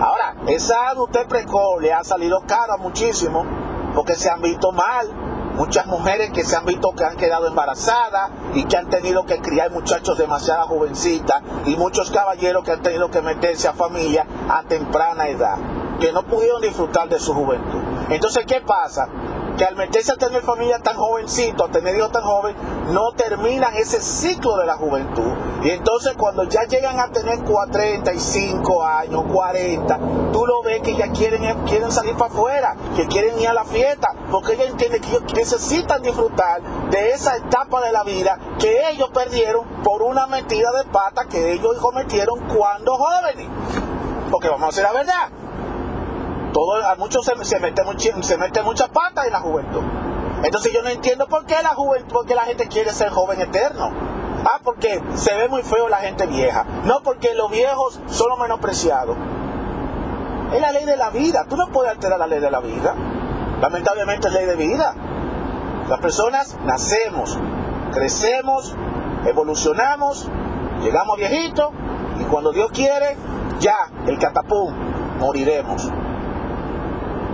Ahora, 0.00 0.36
esa 0.46 0.88
adultez 0.88 1.26
precoz 1.26 1.82
le 1.82 1.92
ha 1.92 2.02
salido 2.02 2.40
cara 2.46 2.78
muchísimo 2.78 3.44
porque 3.94 4.14
se 4.16 4.30
han 4.30 4.40
visto 4.40 4.72
mal. 4.72 5.25
Muchas 5.56 5.86
mujeres 5.86 6.30
que 6.32 6.44
se 6.44 6.54
han 6.54 6.66
visto 6.66 6.92
que 6.92 7.04
han 7.04 7.16
quedado 7.16 7.46
embarazadas 7.46 8.30
y 8.54 8.64
que 8.64 8.76
han 8.76 8.90
tenido 8.90 9.24
que 9.24 9.38
criar 9.38 9.70
muchachos 9.70 10.18
demasiado 10.18 10.66
jovencitas 10.66 11.42
y 11.64 11.76
muchos 11.76 12.10
caballeros 12.10 12.62
que 12.62 12.72
han 12.72 12.82
tenido 12.82 13.10
que 13.10 13.22
meterse 13.22 13.66
a 13.66 13.72
familia 13.72 14.26
a 14.50 14.62
temprana 14.64 15.28
edad, 15.28 15.56
que 15.98 16.12
no 16.12 16.24
pudieron 16.24 16.60
disfrutar 16.60 17.08
de 17.08 17.18
su 17.18 17.32
juventud. 17.32 17.80
Entonces, 18.10 18.44
¿qué 18.46 18.60
pasa? 18.60 19.08
Que 19.56 19.64
al 19.64 19.76
meterse 19.76 20.12
a 20.12 20.16
tener 20.16 20.42
familia 20.42 20.78
tan 20.80 20.96
jovencito, 20.96 21.64
a 21.64 21.68
tener 21.68 21.96
hijos 21.96 22.12
tan 22.12 22.22
joven, 22.22 22.54
no 22.92 23.12
terminan 23.12 23.74
ese 23.74 24.00
ciclo 24.00 24.56
de 24.56 24.66
la 24.66 24.76
juventud. 24.76 25.32
Y 25.62 25.70
entonces 25.70 26.14
cuando 26.16 26.44
ya 26.44 26.64
llegan 26.64 27.00
a 27.00 27.10
tener 27.10 27.38
35 27.42 28.84
años, 28.84 29.24
40, 29.32 29.98
tú 30.32 30.46
lo 30.46 30.62
ves 30.62 30.82
que 30.82 30.94
ya 30.94 31.10
quieren, 31.10 31.64
quieren 31.64 31.90
salir 31.90 32.14
para 32.16 32.32
afuera, 32.32 32.76
que 32.94 33.06
quieren 33.06 33.38
ir 33.40 33.48
a 33.48 33.54
la 33.54 33.64
fiesta, 33.64 34.14
porque 34.30 34.52
ellos 34.52 34.68
entienden 34.68 35.00
que 35.00 35.08
ellos 35.08 35.22
necesitan 35.34 36.02
disfrutar 36.02 36.62
de 36.90 37.10
esa 37.10 37.36
etapa 37.36 37.80
de 37.80 37.92
la 37.92 38.04
vida 38.04 38.38
que 38.58 38.90
ellos 38.90 39.10
perdieron 39.10 39.66
por 39.82 40.02
una 40.02 40.26
metida 40.26 40.70
de 40.72 40.84
pata 40.90 41.24
que 41.26 41.52
ellos 41.52 41.76
cometieron 41.78 42.40
cuando 42.48 42.96
jóvenes. 42.96 43.48
Porque 44.30 44.48
vamos 44.48 44.64
a 44.64 44.66
decir 44.68 44.82
la 44.82 44.92
verdad, 44.92 45.28
a 46.84 46.94
muchos 46.96 47.24
se, 47.24 47.34
mete, 47.58 47.82
se 48.22 48.38
mete 48.38 48.62
mucha 48.62 48.88
pata 48.88 49.26
en 49.26 49.32
la 49.32 49.40
juventud. 49.40 49.82
Entonces 50.42 50.72
yo 50.72 50.82
no 50.82 50.88
entiendo 50.88 51.26
por 51.26 51.44
qué 51.44 51.56
la 51.62 51.74
juventud, 51.74 52.12
por 52.12 52.26
qué 52.26 52.34
la 52.34 52.44
gente 52.44 52.68
quiere 52.68 52.92
ser 52.92 53.10
joven 53.10 53.40
eterno. 53.40 53.90
Ah, 54.44 54.60
porque 54.62 55.02
se 55.14 55.34
ve 55.34 55.48
muy 55.48 55.62
feo 55.62 55.88
la 55.88 55.98
gente 55.98 56.26
vieja. 56.26 56.64
No 56.84 57.02
porque 57.02 57.34
los 57.34 57.50
viejos 57.50 58.00
son 58.06 58.28
los 58.30 58.38
menospreciados. 58.38 59.16
Es 60.54 60.60
la 60.60 60.70
ley 60.72 60.84
de 60.84 60.96
la 60.96 61.10
vida. 61.10 61.46
Tú 61.48 61.56
no 61.56 61.68
puedes 61.68 61.90
alterar 61.90 62.18
la 62.18 62.26
ley 62.26 62.40
de 62.40 62.50
la 62.50 62.60
vida. 62.60 62.94
Lamentablemente 63.60 64.28
es 64.28 64.34
ley 64.34 64.46
de 64.46 64.56
vida. 64.56 64.94
Las 65.88 66.00
personas 66.00 66.56
nacemos, 66.64 67.38
crecemos, 67.92 68.74
evolucionamos, 69.24 70.28
llegamos 70.82 71.16
viejitos 71.16 71.70
y 72.20 72.24
cuando 72.24 72.52
Dios 72.52 72.70
quiere, 72.72 73.16
ya, 73.60 73.76
el 74.06 74.18
catapum, 74.18 74.72
moriremos. 75.18 75.90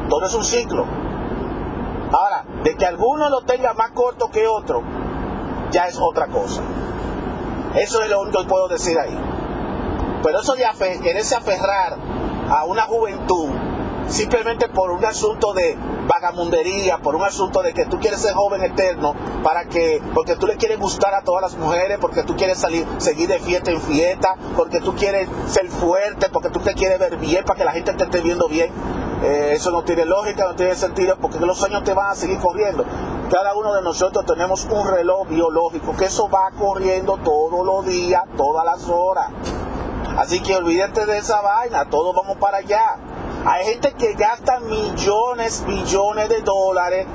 Todo 0.08 0.26
es 0.26 0.34
un 0.34 0.44
ciclo. 0.44 0.84
Ahora, 2.12 2.44
de 2.62 2.76
que 2.76 2.84
alguno 2.84 3.30
lo 3.30 3.42
tenga 3.42 3.72
más 3.72 3.90
corto 3.92 4.30
que 4.30 4.46
otro, 4.46 4.82
ya 5.70 5.86
es 5.86 5.98
otra 6.00 6.26
cosa. 6.26 6.62
Eso 7.74 8.02
es 8.02 8.10
lo 8.10 8.20
único 8.20 8.42
que 8.42 8.48
puedo 8.48 8.68
decir 8.68 8.98
ahí. 8.98 9.18
Pero 10.22 10.40
eso 10.40 10.54
de 10.54 10.64
quererse 11.02 11.34
aferrar 11.34 11.96
a 12.50 12.64
una 12.64 12.82
juventud 12.82 13.48
simplemente 14.08 14.68
por 14.68 14.90
un 14.90 15.04
asunto 15.04 15.52
de 15.54 15.76
vagamundería, 16.06 16.98
por 16.98 17.16
un 17.16 17.22
asunto 17.22 17.62
de 17.62 17.72
que 17.72 17.86
tú 17.86 17.98
quieres 17.98 18.20
ser 18.20 18.34
joven 18.34 18.62
eterno, 18.62 19.14
para 19.42 19.64
que, 19.64 20.02
porque 20.14 20.36
tú 20.36 20.46
le 20.46 20.56
quieres 20.56 20.78
gustar 20.78 21.14
a 21.14 21.22
todas 21.22 21.42
las 21.42 21.56
mujeres, 21.56 21.98
porque 22.00 22.22
tú 22.22 22.36
quieres 22.36 22.58
salir, 22.58 22.86
seguir 22.98 23.28
de 23.28 23.38
fiesta 23.38 23.70
en 23.70 23.80
fiesta, 23.80 24.36
porque 24.56 24.80
tú 24.80 24.94
quieres 24.94 25.28
ser 25.46 25.68
fuerte, 25.68 26.28
porque 26.30 26.50
tú 26.50 26.60
te 26.60 26.74
quieres 26.74 26.98
ver 26.98 27.16
bien, 27.16 27.44
para 27.44 27.58
que 27.58 27.64
la 27.64 27.72
gente 27.72 27.94
te 27.94 28.04
esté 28.04 28.20
viendo 28.20 28.48
bien. 28.48 28.70
Eh, 29.22 29.52
eso 29.52 29.70
no 29.70 29.84
tiene 29.84 30.04
lógica, 30.04 30.44
no 30.44 30.56
tiene 30.56 30.74
sentido, 30.74 31.16
porque 31.20 31.38
los 31.38 31.62
años 31.62 31.84
te 31.84 31.94
van 31.94 32.10
a 32.10 32.14
seguir 32.14 32.38
corriendo. 32.38 32.84
Cada 33.30 33.54
uno 33.54 33.72
de 33.74 33.82
nosotros 33.82 34.26
tenemos 34.26 34.64
un 34.64 34.86
reloj 34.86 35.28
biológico, 35.28 35.96
que 35.96 36.06
eso 36.06 36.28
va 36.28 36.50
corriendo 36.58 37.18
todos 37.18 37.64
los 37.64 37.86
días, 37.86 38.22
todas 38.36 38.64
las 38.64 38.88
horas. 38.88 39.28
Así 40.18 40.40
que 40.42 40.56
olvídate 40.56 41.06
de 41.06 41.18
esa 41.18 41.40
vaina, 41.40 41.88
todos 41.88 42.14
vamos 42.14 42.36
para 42.38 42.58
allá. 42.58 42.96
Hay 43.46 43.64
gente 43.64 43.92
que 43.94 44.14
gasta 44.14 44.60
millones, 44.60 45.64
millones 45.66 46.28
de 46.28 46.42
dólares 46.42 47.06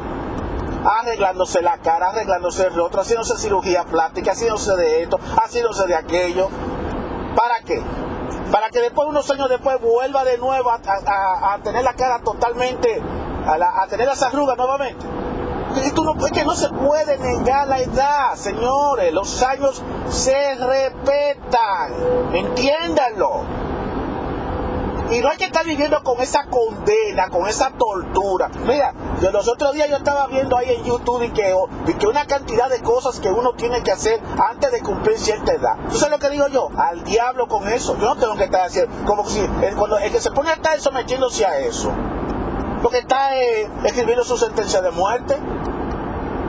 arreglándose 0.83 1.61
la 1.61 1.77
cara, 1.79 2.09
arreglándose 2.09 2.67
el 2.67 2.73
rostro, 2.73 3.01
haciéndose 3.01 3.37
cirugía 3.37 3.83
plástica, 3.83 4.31
haciéndose 4.31 4.75
de 4.75 5.03
esto, 5.03 5.19
haciéndose 5.43 5.85
de 5.87 5.95
aquello. 5.95 6.49
¿Para 7.35 7.59
qué? 7.65 7.83
Para 8.51 8.69
que 8.69 8.79
después, 8.79 9.07
unos 9.07 9.29
años 9.29 9.49
después, 9.49 9.79
vuelva 9.81 10.23
de 10.23 10.37
nuevo 10.37 10.71
a, 10.71 11.59
tener 11.63 11.83
la 11.83 11.93
cara 11.93 12.19
totalmente, 12.19 13.01
a, 13.45 13.83
a 13.83 13.87
tener 13.87 14.07
las 14.07 14.21
arrugas 14.23 14.57
nuevamente. 14.57 15.05
Es 15.75 16.31
que 16.31 16.43
no 16.43 16.55
se 16.55 16.69
puede 16.69 17.17
negar 17.17 17.67
la 17.67 17.79
edad, 17.79 18.35
señores. 18.35 19.13
Los 19.13 19.43
años 19.43 19.83
se 20.09 20.55
respetan. 20.55 21.93
Entiéndanlo. 22.33 23.66
Y 25.09 25.21
no 25.21 25.29
hay 25.29 25.37
que 25.37 25.45
estar 25.45 25.65
viviendo 25.65 26.03
con 26.03 26.19
esa 26.19 26.45
condena, 26.45 27.29
con 27.29 27.47
esa 27.47 27.71
tortura. 27.71 28.49
Mira, 28.65 28.93
los 29.21 29.47
otros 29.47 29.73
días 29.73 29.89
yo 29.89 29.97
estaba 29.97 30.27
viendo 30.27 30.57
ahí 30.57 30.73
en 30.73 30.83
YouTube 30.83 31.23
y 31.23 31.29
que, 31.29 31.55
y 31.87 31.93
que 31.93 32.07
una 32.07 32.25
cantidad 32.25 32.69
de 32.69 32.81
cosas 32.81 33.19
que 33.19 33.29
uno 33.29 33.53
tiene 33.53 33.81
que 33.83 33.91
hacer 33.91 34.19
antes 34.49 34.71
de 34.71 34.81
cumplir 34.81 35.17
cierta 35.17 35.53
edad. 35.53 35.77
¿Tú 35.89 35.95
sabes 35.95 36.11
lo 36.11 36.19
que 36.19 36.29
digo 36.29 36.47
yo? 36.47 36.69
Al 36.77 37.03
diablo 37.05 37.47
con 37.47 37.67
eso. 37.69 37.97
Yo 37.97 38.07
no 38.07 38.17
tengo 38.17 38.35
que 38.35 38.45
estar 38.45 38.65
haciendo, 38.65 38.93
como 39.05 39.25
si 39.29 39.39
el, 39.39 40.11
que 40.11 40.19
se 40.19 40.31
pone 40.31 40.49
a 40.49 40.53
estar 40.53 40.77
sometiéndose 40.81 41.45
a 41.45 41.57
eso, 41.59 41.91
lo 42.83 42.89
que 42.89 42.99
está 42.99 43.37
eh, 43.37 43.69
escribiendo 43.85 44.25
su 44.25 44.37
sentencia 44.37 44.81
de 44.81 44.91
muerte. 44.91 45.37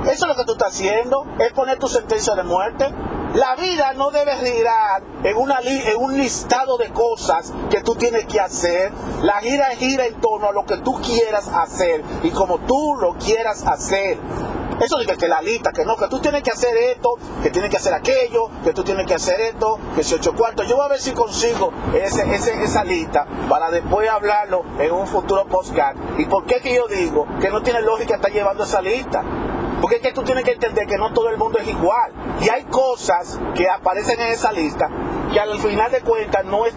Eso 0.05 0.25
es 0.25 0.29
lo 0.29 0.35
que 0.35 0.45
tú 0.45 0.53
estás 0.53 0.75
haciendo, 0.75 1.27
es 1.39 1.53
poner 1.53 1.79
tu 1.79 1.87
sentencia 1.87 2.35
de 2.35 2.43
muerte. 2.43 2.93
La 3.35 3.55
vida 3.57 3.93
no 3.93 4.11
debe 4.11 4.33
girar 4.37 5.03
en, 5.23 5.37
una 5.37 5.59
en 5.61 5.97
un 5.97 6.17
listado 6.17 6.79
de 6.79 6.89
cosas 6.91 7.53
que 7.71 7.83
tú 7.83 7.95
tienes 7.95 8.25
que 8.27 8.41
hacer. 8.41 8.91
La 9.23 9.41
gira 9.41 9.67
gira 9.77 10.07
en 10.07 10.15
torno 10.21 10.49
a 10.49 10.53
lo 10.53 10.65
que 10.65 10.79
tú 10.79 10.95
quieras 11.03 11.49
hacer 11.49 12.03
y 12.23 12.31
como 12.31 12.59
tú 12.61 12.97
lo 13.01 13.15
quieras 13.19 13.65
hacer. 13.67 14.19
Eso 14.81 14.97
dice 14.99 15.17
que 15.17 15.27
la 15.27 15.43
lista, 15.43 15.73
que 15.73 15.85
no, 15.85 15.97
que 15.97 16.07
tú 16.07 16.21
tienes 16.21 16.43
que 16.43 16.51
hacer 16.51 16.77
esto, 16.77 17.17
que 17.43 17.51
tienes 17.51 17.69
que 17.69 17.79
hacer 17.79 17.93
aquello, 17.93 18.49
que 18.63 18.73
tú 18.73 18.85
tienes 18.85 19.07
que 19.07 19.15
hacer 19.15 19.41
esto, 19.41 19.79
que 19.97 20.05
si 20.05 20.15
ocho 20.15 20.35
cuartos. 20.35 20.69
Yo 20.69 20.77
voy 20.77 20.87
a 20.87 20.89
ver 20.89 21.01
si 21.01 21.11
consigo 21.13 21.73
ese, 21.93 22.23
esa 22.33 22.85
lista 22.85 23.27
para 23.49 23.71
después 23.71 24.09
hablarlo 24.09 24.65
en 24.79 24.93
un 24.93 25.07
futuro 25.07 25.47
postcard. 25.47 25.97
¿Y 26.19 26.27
por 26.27 26.47
qué 26.47 26.61
que 26.61 26.75
yo 26.75 26.87
digo 26.87 27.27
que 27.41 27.51
no 27.51 27.61
tiene 27.61 27.83
lógica 27.83 28.15
estar 28.15 28.31
llevando 28.31 28.63
esa 28.63 28.81
lista? 28.81 29.25
Porque 29.81 29.97
es 29.97 30.03
que 30.03 30.13
tú 30.13 30.23
tienes 30.23 30.45
que 30.45 30.53
entender 30.53 30.87
que 30.87 30.99
no 30.99 31.13
todo 31.13 31.29
el 31.31 31.37
mundo 31.37 31.59
es 31.59 31.69
igual. 31.69 32.13
Y 32.41 32.49
hay 32.49 32.65
cosas 32.65 33.39
que 33.55 33.69
aparecen 33.69 34.21
en 34.21 34.33
esa 34.33 34.53
lista 34.53 34.89
que 35.33 35.39
al 35.39 35.59
final 35.59 35.91
de 35.91 36.01
cuentas 36.01 36.45
no 36.47 36.67
es, 36.67 36.75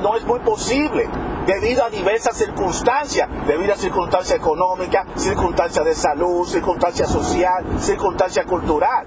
no 0.00 0.16
es, 0.16 0.24
muy 0.24 0.40
posible 0.40 1.08
debido 1.46 1.84
a 1.84 1.90
diversas 1.90 2.36
circunstancias, 2.36 3.28
debido 3.46 3.72
a 3.72 3.76
circunstancias 3.76 4.38
económicas, 4.38 5.06
circunstancias 5.16 5.84
de 5.84 5.94
salud, 5.94 6.46
circunstancias 6.46 7.10
social, 7.10 7.64
circunstancias 7.78 8.44
cultural. 8.46 9.06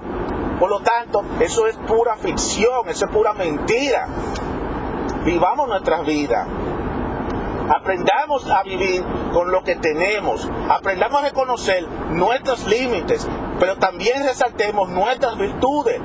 Por 0.59 0.69
lo 0.69 0.79
tanto, 0.79 1.23
eso 1.39 1.67
es 1.67 1.75
pura 1.75 2.15
ficción, 2.17 2.87
eso 2.87 3.05
es 3.05 3.11
pura 3.11 3.33
mentira. 3.33 4.07
Vivamos 5.25 5.67
nuestras 5.67 6.05
vidas 6.05 6.47
Aprendamos 7.73 8.49
a 8.49 8.63
vivir 8.63 9.03
con 9.33 9.51
lo 9.51 9.63
que 9.63 9.75
tenemos. 9.75 10.47
Aprendamos 10.69 11.21
a 11.23 11.27
reconocer 11.27 11.87
nuestros 12.09 12.67
límites, 12.67 13.27
pero 13.59 13.77
también 13.77 14.23
resaltemos 14.23 14.89
nuestras 14.89 15.37
virtudes 15.37 16.01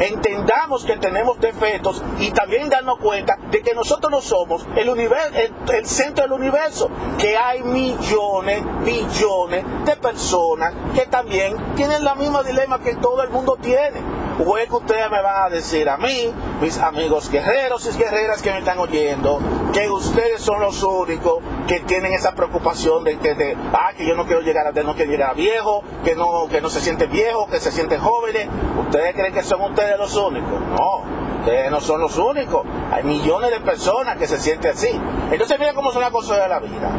entendamos 0.00 0.84
que 0.84 0.96
tenemos 0.96 1.40
defectos 1.40 2.02
y 2.18 2.30
también 2.30 2.68
darnos 2.68 2.98
cuenta 2.98 3.36
de 3.50 3.60
que 3.62 3.74
nosotros 3.74 4.10
no 4.10 4.20
somos 4.20 4.66
el, 4.76 5.86
centro 5.86 6.24
del 6.24 6.32
universo, 6.32 6.88
que 7.18 7.36
hay 7.36 7.62
millones, 7.62 8.62
billones 8.84 9.64
de 9.84 9.96
personas 9.96 10.72
que 10.94 11.06
también 11.06 11.56
tienen 11.74 12.04
la 12.04 12.14
misma 12.14 12.42
dilema 12.42 12.78
que 12.80 12.94
todo 12.96 13.22
el 13.22 13.30
mundo 13.30 13.58
tiene. 13.60 14.17
O 14.44 14.56
es 14.56 14.68
que 14.68 14.76
ustedes 14.76 15.10
me 15.10 15.20
van 15.20 15.46
a 15.46 15.48
decir 15.50 15.88
a 15.88 15.96
mí, 15.96 16.32
mis 16.60 16.78
amigos 16.78 17.28
guerreros 17.28 17.86
y 17.86 17.98
guerreras 17.98 18.40
que 18.40 18.52
me 18.52 18.58
están 18.58 18.78
oyendo, 18.78 19.40
que 19.72 19.90
ustedes 19.90 20.40
son 20.40 20.60
los 20.60 20.80
únicos 20.82 21.42
que 21.66 21.80
tienen 21.80 22.12
esa 22.12 22.34
preocupación 22.34 23.02
de 23.02 23.18
que, 23.18 23.34
de, 23.34 23.56
ah, 23.72 23.90
que 23.96 24.06
yo 24.06 24.14
no 24.14 24.26
quiero 24.26 24.40
llegar 24.42 24.66
a, 24.66 24.82
no 24.82 24.94
quiero 24.94 25.10
llegar 25.10 25.30
a 25.30 25.34
viejo, 25.34 25.82
que 26.04 26.14
no, 26.14 26.46
que 26.48 26.60
no 26.60 26.70
se 26.70 26.80
siente 26.80 27.06
viejo, 27.06 27.48
que 27.48 27.58
se 27.58 27.72
siente 27.72 27.98
jóvenes. 27.98 28.48
¿Ustedes 28.80 29.14
creen 29.14 29.34
que 29.34 29.42
son 29.42 29.60
ustedes 29.62 29.98
los 29.98 30.14
únicos. 30.14 30.60
No, 30.78 31.02
ustedes 31.40 31.70
no 31.70 31.80
son 31.80 32.00
los 32.00 32.16
únicos. 32.16 32.64
Hay 32.92 33.02
millones 33.02 33.50
de 33.50 33.60
personas 33.60 34.18
que 34.18 34.28
se 34.28 34.38
sienten 34.38 34.70
así. 34.70 34.90
Entonces 35.32 35.58
mira 35.58 35.74
cómo 35.74 35.90
son 35.90 36.02
las 36.02 36.10
cosas 36.10 36.38
de 36.38 36.48
la 36.48 36.60
vida. 36.60 36.90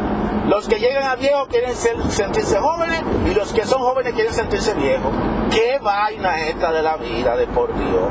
Los 0.48 0.68
que 0.68 0.80
llegan 0.80 1.04
a 1.04 1.16
viejos 1.16 1.48
quieren 1.48 1.76
sentirse 1.76 2.58
jóvenes 2.58 3.02
y 3.30 3.34
los 3.34 3.54
que 3.54 3.66
son 3.66 3.82
jóvenes 3.82 4.14
quieren 4.14 4.34
sentirse 4.34 4.74
viejos. 4.74 5.12
¿Qué 5.52 5.80
vaina 5.82 6.40
esta 6.42 6.72
de 6.72 6.82
la 6.82 6.98
vida, 6.98 7.36
de 7.36 7.48
por 7.48 7.74
Dios? 7.74 8.10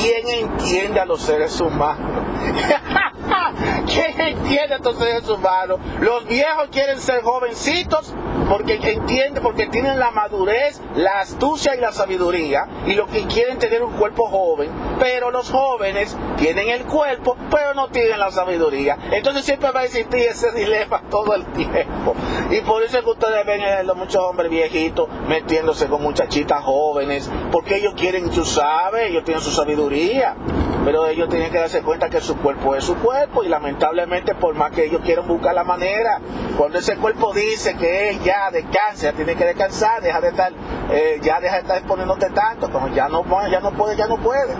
¿Quién 0.00 0.28
entiende 0.28 1.00
a 1.00 1.04
los 1.04 1.20
seres 1.20 1.60
humanos? 1.60 2.24
¿Quién 3.86 4.20
entiende 4.20 4.74
a 4.74 4.78
los 4.78 4.98
seres 4.98 5.28
humanos? 5.28 5.78
Los 6.00 6.26
viejos 6.26 6.68
quieren 6.70 6.98
ser 7.00 7.22
jovencitos 7.22 8.12
porque 8.48 8.74
entienden, 8.74 9.42
porque 9.42 9.66
tienen 9.66 9.98
la 9.98 10.10
madurez, 10.10 10.80
la 10.96 11.20
astucia 11.20 11.74
y 11.74 11.80
la 11.80 11.92
sabiduría, 11.92 12.66
y 12.86 12.94
lo 12.94 13.06
que 13.06 13.24
quieren 13.26 13.58
tener 13.58 13.82
un 13.82 13.92
cuerpo 13.92 14.28
joven, 14.28 14.70
pero 14.98 15.30
los 15.30 15.50
jóvenes 15.50 16.16
tienen 16.36 16.68
el 16.68 16.84
cuerpo, 16.84 17.36
pero 17.50 17.74
no 17.74 17.88
tienen 17.88 18.18
la 18.18 18.30
sabiduría. 18.30 18.98
Entonces 19.12 19.44
siempre 19.44 19.70
va 19.70 19.80
a 19.80 19.84
existir 19.84 20.20
ese 20.20 20.52
dilema 20.52 21.02
todo 21.10 21.34
el 21.34 21.44
tiempo. 21.46 22.14
Y 22.50 22.60
por 22.60 22.82
eso 22.82 22.98
es 22.98 23.04
que 23.04 23.10
ustedes 23.10 23.46
ven 23.46 23.62
a 23.62 23.82
los 23.82 23.96
muchos 23.96 24.22
hombres 24.22 24.50
viejitos 24.50 25.08
metiéndose 25.28 25.86
con 25.86 26.02
muchachitas 26.02 26.62
jóvenes, 26.62 27.30
porque 27.50 27.76
ellos 27.76 27.94
quieren, 27.96 28.30
tú 28.30 28.44
sabes, 28.44 29.10
ellos 29.10 29.24
tienen 29.24 29.42
su 29.42 29.50
sabiduría 29.50 30.36
pero 30.84 31.06
ellos 31.06 31.28
tienen 31.28 31.50
que 31.50 31.58
darse 31.58 31.82
cuenta 31.82 32.10
que 32.10 32.20
su 32.20 32.36
cuerpo 32.36 32.74
es 32.74 32.84
su 32.84 32.96
cuerpo 32.96 33.42
y 33.42 33.48
lamentablemente 33.48 34.34
por 34.34 34.54
más 34.54 34.70
que 34.72 34.84
ellos 34.84 35.00
quieran 35.02 35.26
buscar 35.26 35.54
la 35.54 35.64
manera, 35.64 36.20
cuando 36.58 36.78
ese 36.78 36.96
cuerpo 36.96 37.32
dice 37.32 37.74
que 37.74 38.10
es 38.10 38.22
ya 38.22 38.50
descansa, 38.50 39.12
tiene 39.12 39.34
que 39.34 39.46
descansar, 39.46 40.02
deja 40.02 40.20
de 40.20 40.28
estar, 40.28 40.52
eh, 40.90 41.18
ya 41.22 41.40
deja 41.40 41.54
de 41.54 41.60
estar 41.62 41.76
exponiéndote 41.78 42.30
tanto, 42.30 42.70
como 42.70 42.88
ya 42.88 43.08
no, 43.08 43.24
ya 43.50 43.60
no 43.60 43.72
puede, 43.72 43.96
ya 43.96 44.06
no 44.06 44.18
puede. 44.18 44.54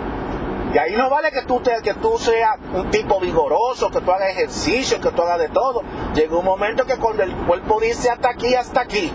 Y 0.73 0.77
ahí 0.77 0.95
no 0.97 1.09
vale 1.09 1.31
que 1.31 1.43
tú, 1.43 1.61
te, 1.61 1.71
que 1.81 1.93
tú 1.93 2.17
seas 2.17 2.57
un 2.73 2.89
tipo 2.89 3.19
vigoroso, 3.19 3.89
que 3.91 4.01
tú 4.01 4.11
hagas 4.11 4.31
ejercicio, 4.31 4.99
que 4.99 5.09
tú 5.11 5.21
hagas 5.21 5.39
de 5.39 5.47
todo. 5.47 5.83
Llega 6.13 6.35
un 6.35 6.43
momento 6.43 6.85
que 6.85 6.97
cuando 6.97 7.23
el 7.23 7.33
cuerpo 7.33 7.79
dice 7.79 8.09
hasta 8.09 8.31
aquí, 8.31 8.55
hasta 8.55 8.81
aquí. 8.81 9.09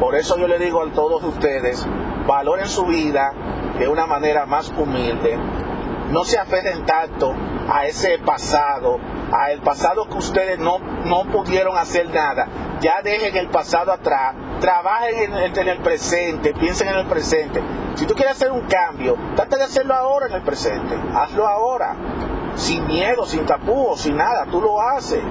Por 0.00 0.14
eso 0.14 0.38
yo 0.38 0.48
le 0.48 0.58
digo 0.58 0.82
a 0.82 0.90
todos 0.92 1.22
ustedes, 1.24 1.86
valoren 2.26 2.68
su 2.68 2.86
vida 2.86 3.32
de 3.78 3.88
una 3.88 4.06
manera 4.06 4.46
más 4.46 4.70
humilde, 4.70 5.38
no 6.10 6.24
se 6.24 6.38
aferren 6.38 6.84
tanto 6.86 7.34
a 7.68 7.84
ese 7.86 8.18
pasado, 8.18 8.98
a 9.32 9.50
el 9.50 9.60
pasado 9.60 10.08
que 10.08 10.16
ustedes 10.18 10.58
no, 10.58 10.78
no 10.78 11.24
pudieron 11.24 11.76
hacer 11.76 12.08
nada. 12.10 12.48
Ya 12.80 13.00
dejen 13.02 13.36
el 13.36 13.48
pasado 13.48 13.92
atrás, 13.92 14.34
trabajen 14.60 15.32
en, 15.34 15.68
el 15.68 15.78
presente, 15.78 16.52
piensen 16.54 16.88
en 16.88 16.96
el 16.96 17.06
presente. 17.06 17.62
Si 17.94 18.06
tú 18.06 18.14
quieres 18.14 18.34
hacer 18.34 18.52
un 18.52 18.62
cambio, 18.62 19.16
trata 19.34 19.56
de 19.56 19.64
hacerlo 19.64 19.94
ahora 19.94 20.26
en 20.26 20.34
el 20.34 20.42
presente. 20.42 20.94
Hazlo 21.14 21.46
ahora, 21.46 21.96
sin 22.54 22.86
miedo, 22.86 23.26
sin 23.26 23.46
tapujos, 23.46 24.02
sin 24.02 24.16
nada. 24.16 24.46
Tú 24.50 24.60
lo 24.60 24.80
haces 24.80 25.22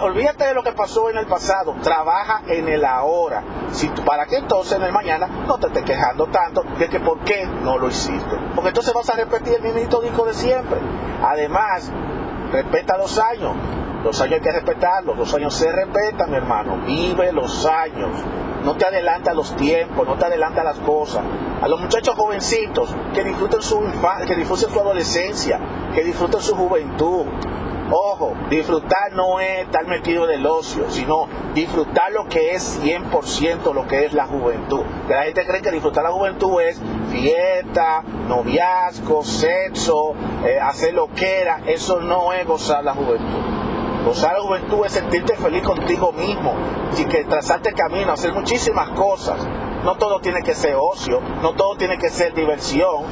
olvídate 0.00 0.44
de 0.44 0.54
lo 0.54 0.62
que 0.62 0.72
pasó 0.72 1.10
en 1.10 1.18
el 1.18 1.26
pasado, 1.26 1.74
trabaja 1.82 2.42
en 2.46 2.68
el 2.68 2.84
ahora. 2.84 3.42
Si, 3.72 3.88
¿Para 3.88 4.26
qué 4.26 4.36
entonces 4.36 4.76
en 4.76 4.82
el 4.82 4.92
mañana 4.92 5.26
no 5.46 5.58
te 5.58 5.66
estés 5.66 5.84
quejando 5.84 6.26
tanto 6.26 6.62
de 6.78 6.88
que 6.88 7.00
por 7.00 7.18
qué 7.20 7.46
no 7.46 7.78
lo 7.78 7.88
hiciste? 7.88 8.36
Porque 8.54 8.68
entonces 8.68 8.94
vas 8.94 9.10
a 9.10 9.16
repetir 9.16 9.54
el 9.54 9.62
mismo 9.62 10.00
disco 10.00 10.24
de 10.24 10.34
siempre. 10.34 10.78
Además, 11.22 11.90
respeta 12.52 12.96
los 12.98 13.18
años. 13.18 13.52
Los 14.04 14.20
años 14.20 14.34
hay 14.34 14.40
que 14.40 14.52
respetarlos, 14.52 15.16
los 15.16 15.32
años 15.34 15.54
se 15.54 15.72
respetan, 15.72 16.30
mi 16.30 16.36
hermano. 16.36 16.76
Vive 16.86 17.32
los 17.32 17.64
años. 17.66 18.10
No 18.62 18.76
te 18.76 18.86
adelanta 18.86 19.34
los 19.34 19.56
tiempos, 19.56 20.06
no 20.06 20.14
te 20.14 20.26
adelanta 20.26 20.62
las 20.62 20.78
cosas. 20.80 21.22
A 21.62 21.68
los 21.68 21.80
muchachos 21.80 22.14
jovencitos 22.14 22.94
que 23.14 23.24
disfruten 23.24 23.62
su 23.62 23.82
infancia, 23.82 24.26
que 24.26 24.36
disfruten 24.36 24.70
su 24.70 24.80
adolescencia, 24.80 25.58
que 25.94 26.02
disfruten 26.02 26.40
su 26.40 26.54
juventud, 26.54 27.26
Ojo, 27.90 28.33
disfrutar 28.50 29.12
no 29.12 29.40
es 29.40 29.62
estar 29.62 29.86
metido 29.86 30.28
en 30.28 30.40
el 30.40 30.46
ocio, 30.46 30.90
sino 30.90 31.28
disfrutar 31.54 32.12
lo 32.12 32.28
que 32.28 32.54
es 32.54 32.80
100% 32.82 33.72
lo 33.72 33.86
que 33.86 34.04
es 34.04 34.12
la 34.12 34.26
juventud. 34.26 34.82
La 35.08 35.22
gente 35.22 35.46
cree 35.46 35.62
que 35.62 35.70
disfrutar 35.70 36.04
la 36.04 36.12
juventud 36.12 36.60
es 36.60 36.80
fiesta, 37.10 38.02
noviazgo, 38.28 39.24
sexo, 39.24 40.14
eh, 40.44 40.58
hacer 40.60 40.94
lo 40.94 41.08
que 41.08 41.40
era. 41.40 41.60
Eso 41.66 42.00
no 42.00 42.32
es 42.32 42.46
gozar 42.46 42.84
la 42.84 42.94
juventud. 42.94 43.40
Gozar 44.04 44.34
la 44.34 44.40
juventud 44.40 44.84
es 44.84 44.92
sentirte 44.92 45.34
feliz 45.36 45.62
contigo 45.62 46.12
mismo 46.12 46.54
y 46.98 47.04
que 47.06 47.24
trazarte 47.24 47.72
camino, 47.72 48.12
hacer 48.12 48.32
muchísimas 48.32 48.90
cosas. 48.90 49.38
No 49.82 49.96
todo 49.96 50.20
tiene 50.20 50.42
que 50.42 50.54
ser 50.54 50.76
ocio, 50.78 51.20
no 51.42 51.52
todo 51.54 51.76
tiene 51.76 51.98
que 51.98 52.10
ser 52.10 52.34
diversión, 52.34 53.04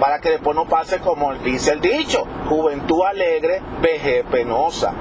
para 0.00 0.20
que 0.20 0.30
después 0.30 0.54
no 0.56 0.66
pase 0.66 0.98
como 1.00 1.34
dice 1.34 1.72
el 1.72 1.80
dicho, 1.80 2.26
juventud 2.48 3.02
alegre, 3.04 3.60
vejez 3.80 4.24
penosa. 4.30 4.92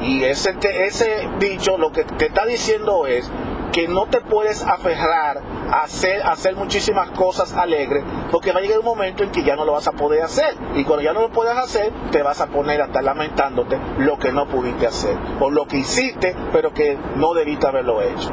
Y 0.00 0.24
ese, 0.24 0.54
ese 0.60 1.28
dicho 1.38 1.78
lo 1.78 1.90
que 1.90 2.04
te 2.04 2.26
está 2.26 2.44
diciendo 2.44 3.06
es 3.06 3.30
que 3.72 3.88
no 3.88 4.06
te 4.06 4.20
puedes 4.22 4.62
aferrar 4.62 5.42
a 5.70 5.82
hacer, 5.82 6.22
hacer 6.22 6.56
muchísimas 6.56 7.10
cosas 7.10 7.52
alegres, 7.52 8.04
porque 8.30 8.52
va 8.52 8.60
a 8.60 8.62
llegar 8.62 8.78
un 8.78 8.86
momento 8.86 9.22
en 9.22 9.30
que 9.30 9.42
ya 9.42 9.54
no 9.54 9.64
lo 9.64 9.72
vas 9.72 9.86
a 9.86 9.92
poder 9.92 10.22
hacer. 10.22 10.54
Y 10.76 10.84
cuando 10.84 11.02
ya 11.02 11.12
no 11.12 11.20
lo 11.20 11.30
puedas 11.30 11.58
hacer, 11.58 11.92
te 12.10 12.22
vas 12.22 12.40
a 12.40 12.46
poner 12.46 12.80
a 12.80 12.86
estar 12.86 13.04
lamentándote 13.04 13.78
lo 13.98 14.18
que 14.18 14.32
no 14.32 14.46
pudiste 14.46 14.86
hacer, 14.86 15.16
o 15.40 15.50
lo 15.50 15.66
que 15.66 15.78
hiciste, 15.78 16.34
pero 16.52 16.72
que 16.72 16.96
no 17.16 17.34
debiste 17.34 17.66
haberlo 17.66 18.00
hecho. 18.00 18.30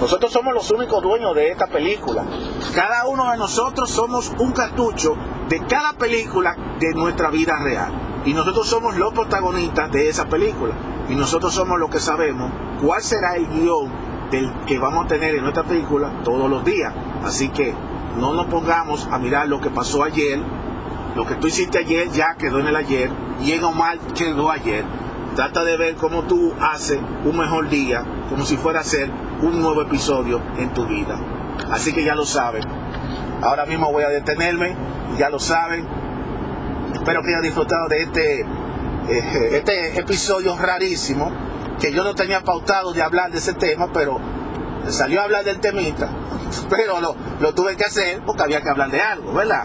Nosotros 0.00 0.30
somos 0.30 0.52
los 0.52 0.70
únicos 0.70 1.02
dueños 1.02 1.34
de 1.34 1.50
esta 1.50 1.68
película. 1.68 2.24
Cada 2.74 3.06
uno 3.06 3.30
de 3.30 3.38
nosotros 3.38 3.90
somos 3.90 4.30
un 4.38 4.52
cartucho 4.52 5.16
de 5.48 5.64
cada 5.66 5.94
película 5.94 6.54
de 6.78 6.92
nuestra 6.92 7.30
vida 7.30 7.54
real. 7.62 8.22
Y 8.26 8.34
nosotros 8.34 8.68
somos 8.68 8.96
los 8.96 9.14
protagonistas 9.14 9.90
de 9.90 10.08
esa 10.08 10.26
película. 10.26 10.74
Y 11.08 11.14
nosotros 11.14 11.54
somos 11.54 11.78
los 11.78 11.88
que 11.88 12.00
sabemos 12.00 12.52
cuál 12.82 13.00
será 13.00 13.36
el 13.36 13.46
guion 13.46 13.90
del 14.30 14.52
que 14.66 14.78
vamos 14.78 15.06
a 15.06 15.08
tener 15.08 15.34
en 15.34 15.42
nuestra 15.42 15.64
película 15.64 16.20
todos 16.24 16.50
los 16.50 16.62
días. 16.64 16.92
Así 17.24 17.48
que 17.48 17.72
no 18.18 18.34
nos 18.34 18.46
pongamos 18.46 19.08
a 19.10 19.18
mirar 19.18 19.48
lo 19.48 19.60
que 19.60 19.70
pasó 19.70 20.02
ayer. 20.02 20.38
Lo 21.14 21.26
que 21.26 21.36
tú 21.36 21.46
hiciste 21.46 21.78
ayer 21.78 22.10
ya 22.10 22.34
quedó 22.38 22.60
en 22.60 22.66
el 22.66 22.76
ayer. 22.76 23.10
Llega 23.42 23.70
mal 23.70 23.98
quedó 24.14 24.50
ayer. 24.50 24.84
Trata 25.34 25.64
de 25.64 25.76
ver 25.78 25.96
cómo 25.96 26.22
tú 26.24 26.52
haces 26.60 26.98
un 27.24 27.36
mejor 27.36 27.68
día, 27.68 28.04
como 28.28 28.44
si 28.44 28.56
fuera 28.56 28.80
a 28.80 28.84
ser 28.84 29.10
un 29.42 29.60
nuevo 29.60 29.82
episodio 29.82 30.40
en 30.58 30.72
tu 30.72 30.86
vida. 30.86 31.18
Así 31.70 31.92
que 31.92 32.04
ya 32.04 32.14
lo 32.14 32.24
saben. 32.24 32.62
Ahora 33.42 33.66
mismo 33.66 33.92
voy 33.92 34.04
a 34.04 34.08
detenerme, 34.08 34.74
ya 35.18 35.28
lo 35.28 35.38
saben. 35.38 35.86
Espero 36.94 37.22
que 37.22 37.28
hayan 37.28 37.42
disfrutado 37.42 37.88
de 37.88 38.02
este, 38.02 38.40
eh, 38.40 39.48
este 39.52 40.00
episodio 40.00 40.56
rarísimo, 40.56 41.30
que 41.80 41.92
yo 41.92 42.02
no 42.02 42.14
tenía 42.14 42.42
pautado 42.42 42.92
de 42.92 43.02
hablar 43.02 43.30
de 43.30 43.38
ese 43.38 43.54
tema, 43.54 43.90
pero 43.92 44.18
salió 44.88 45.20
a 45.20 45.24
hablar 45.24 45.44
del 45.44 45.60
temita, 45.60 46.08
pero 46.70 47.00
lo, 47.00 47.14
lo 47.40 47.54
tuve 47.54 47.76
que 47.76 47.84
hacer 47.84 48.22
porque 48.24 48.42
había 48.42 48.62
que 48.62 48.70
hablar 48.70 48.90
de 48.90 49.00
algo, 49.00 49.32
¿verdad? 49.34 49.64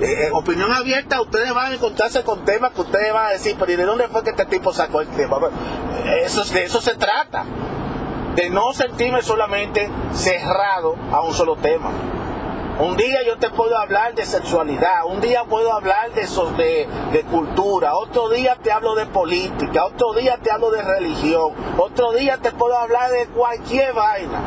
Eh, 0.00 0.26
eh, 0.26 0.28
opinión 0.32 0.70
abierta, 0.70 1.20
ustedes 1.22 1.52
van 1.54 1.72
a 1.72 1.74
encontrarse 1.74 2.22
con 2.22 2.44
temas 2.44 2.72
que 2.72 2.82
ustedes 2.82 3.12
van 3.12 3.26
a 3.26 3.30
decir, 3.30 3.56
pero 3.58 3.72
¿y 3.72 3.76
de 3.76 3.84
dónde 3.84 4.08
fue 4.08 4.22
que 4.22 4.30
este 4.30 4.44
tipo 4.44 4.72
sacó 4.72 5.00
el 5.00 5.08
tema? 5.08 5.38
Eso, 6.22 6.44
de 6.44 6.64
eso 6.64 6.80
se 6.82 6.94
trata 6.96 7.44
de 8.36 8.50
no 8.50 8.72
sentirme 8.74 9.22
solamente 9.22 9.88
cerrado 10.12 10.94
a 11.10 11.22
un 11.22 11.32
solo 11.32 11.56
tema. 11.56 11.90
Un 12.78 12.94
día 12.98 13.22
yo 13.26 13.38
te 13.38 13.48
puedo 13.48 13.76
hablar 13.78 14.14
de 14.14 14.26
sexualidad, 14.26 15.06
un 15.06 15.22
día 15.22 15.44
puedo 15.44 15.72
hablar 15.72 16.12
de, 16.12 16.26
de, 16.62 16.86
de, 17.10 17.22
cultura, 17.22 17.96
otro 17.96 18.28
día 18.28 18.58
te 18.62 18.70
hablo 18.70 18.94
de 18.94 19.06
política, 19.06 19.86
otro 19.86 20.12
día 20.12 20.36
te 20.42 20.50
hablo 20.50 20.70
de 20.70 20.82
religión, 20.82 21.52
otro 21.78 22.12
día 22.12 22.36
te 22.36 22.52
puedo 22.52 22.76
hablar 22.76 23.10
de 23.10 23.28
cualquier 23.28 23.94
vaina. 23.94 24.42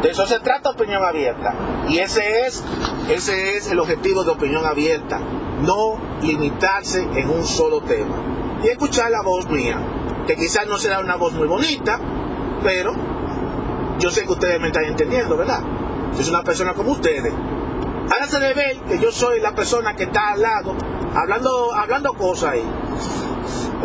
De 0.00 0.10
eso 0.10 0.26
se 0.26 0.38
trata 0.38 0.70
opinión 0.70 1.04
abierta. 1.04 1.52
Y 1.88 1.98
ese 1.98 2.46
es, 2.46 2.62
ese 3.10 3.56
es 3.56 3.70
el 3.72 3.80
objetivo 3.80 4.22
de 4.22 4.30
opinión 4.30 4.64
abierta. 4.64 5.18
No 5.18 5.98
limitarse 6.22 7.02
en 7.02 7.28
un 7.28 7.44
solo 7.44 7.80
tema. 7.82 8.16
Y 8.62 8.68
escuchar 8.68 9.10
la 9.10 9.22
voz 9.22 9.46
mía, 9.50 9.76
que 10.26 10.36
quizás 10.36 10.68
no 10.68 10.78
será 10.78 11.00
una 11.00 11.16
voz 11.16 11.32
muy 11.32 11.48
bonita, 11.48 11.98
pero 12.62 12.94
yo 13.98 14.10
sé 14.10 14.24
que 14.24 14.32
ustedes 14.32 14.60
me 14.60 14.68
están 14.68 14.84
entendiendo, 14.84 15.36
¿verdad? 15.36 15.60
Yo 16.16 16.22
soy 16.22 16.30
una 16.30 16.42
persona 16.42 16.74
como 16.74 16.92
ustedes. 16.92 17.32
Háganse 18.10 18.40
de 18.40 18.54
ver 18.54 18.76
que 18.88 18.98
yo 18.98 19.12
soy 19.12 19.40
la 19.40 19.54
persona 19.54 19.94
que 19.94 20.04
está 20.04 20.32
al 20.32 20.42
lado, 20.42 20.74
hablando, 21.14 21.72
hablando 21.74 22.12
cosas 22.14 22.52
ahí. 22.52 22.64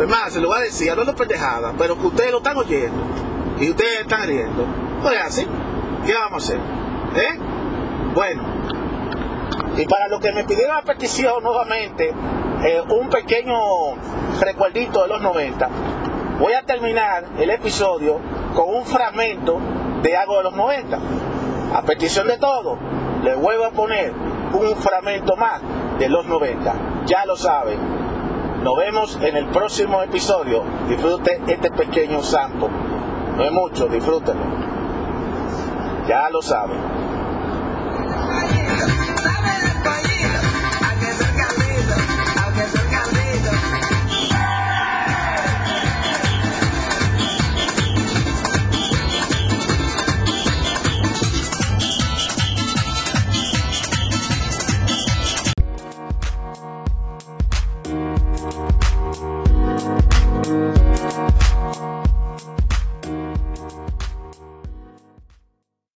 Es 0.00 0.08
más, 0.08 0.32
se 0.32 0.40
lo 0.40 0.48
voy 0.48 0.58
a 0.58 0.62
decir, 0.62 0.90
hablando 0.90 1.14
pendejadas, 1.14 1.74
pero 1.78 1.96
que 1.98 2.06
ustedes 2.06 2.30
lo 2.30 2.38
están 2.38 2.56
oyendo 2.56 3.02
y 3.60 3.70
ustedes 3.70 4.00
están 4.00 4.26
riendo. 4.26 4.66
Pues 5.02 5.20
así, 5.20 5.46
¿qué 6.04 6.14
vamos 6.14 6.42
a 6.42 6.46
hacer? 6.46 6.60
¿Eh? 7.16 7.38
Bueno, 8.14 8.42
y 9.76 9.84
para 9.86 10.08
los 10.08 10.20
que 10.20 10.32
me 10.32 10.44
pidieron 10.44 10.76
la 10.76 10.82
petición 10.82 11.42
nuevamente, 11.42 12.12
eh, 12.64 12.82
un 12.88 13.08
pequeño 13.10 13.56
recuerdito 14.40 15.02
de 15.02 15.08
los 15.08 15.20
90, 15.20 15.68
voy 16.38 16.52
a 16.52 16.62
terminar 16.62 17.24
el 17.38 17.50
episodio 17.50 18.18
con 18.54 18.74
un 18.74 18.84
fragmento 18.84 19.58
de 20.02 20.16
algo 20.16 20.38
de 20.38 20.44
los 20.44 20.54
90. 20.54 20.98
A 21.74 21.82
petición 21.82 22.26
de 22.28 22.38
todos, 22.38 22.78
le 23.22 23.34
vuelvo 23.34 23.64
a 23.64 23.70
poner 23.70 24.12
un 24.52 24.76
fragmento 24.76 25.36
más 25.36 25.60
de 25.98 26.08
los 26.08 26.26
90. 26.26 26.74
Ya 27.06 27.24
lo 27.26 27.36
saben. 27.36 27.78
Nos 28.62 28.76
vemos 28.76 29.18
en 29.22 29.36
el 29.36 29.46
próximo 29.46 30.02
episodio. 30.02 30.62
Disfrute 30.88 31.40
este 31.46 31.70
pequeño 31.70 32.22
sampo. 32.22 32.68
No 33.36 33.44
es 33.44 33.52
mucho, 33.52 33.86
disfrútenlo. 33.86 34.42
Ya 36.08 36.28
lo 36.30 36.40
saben. 36.42 37.05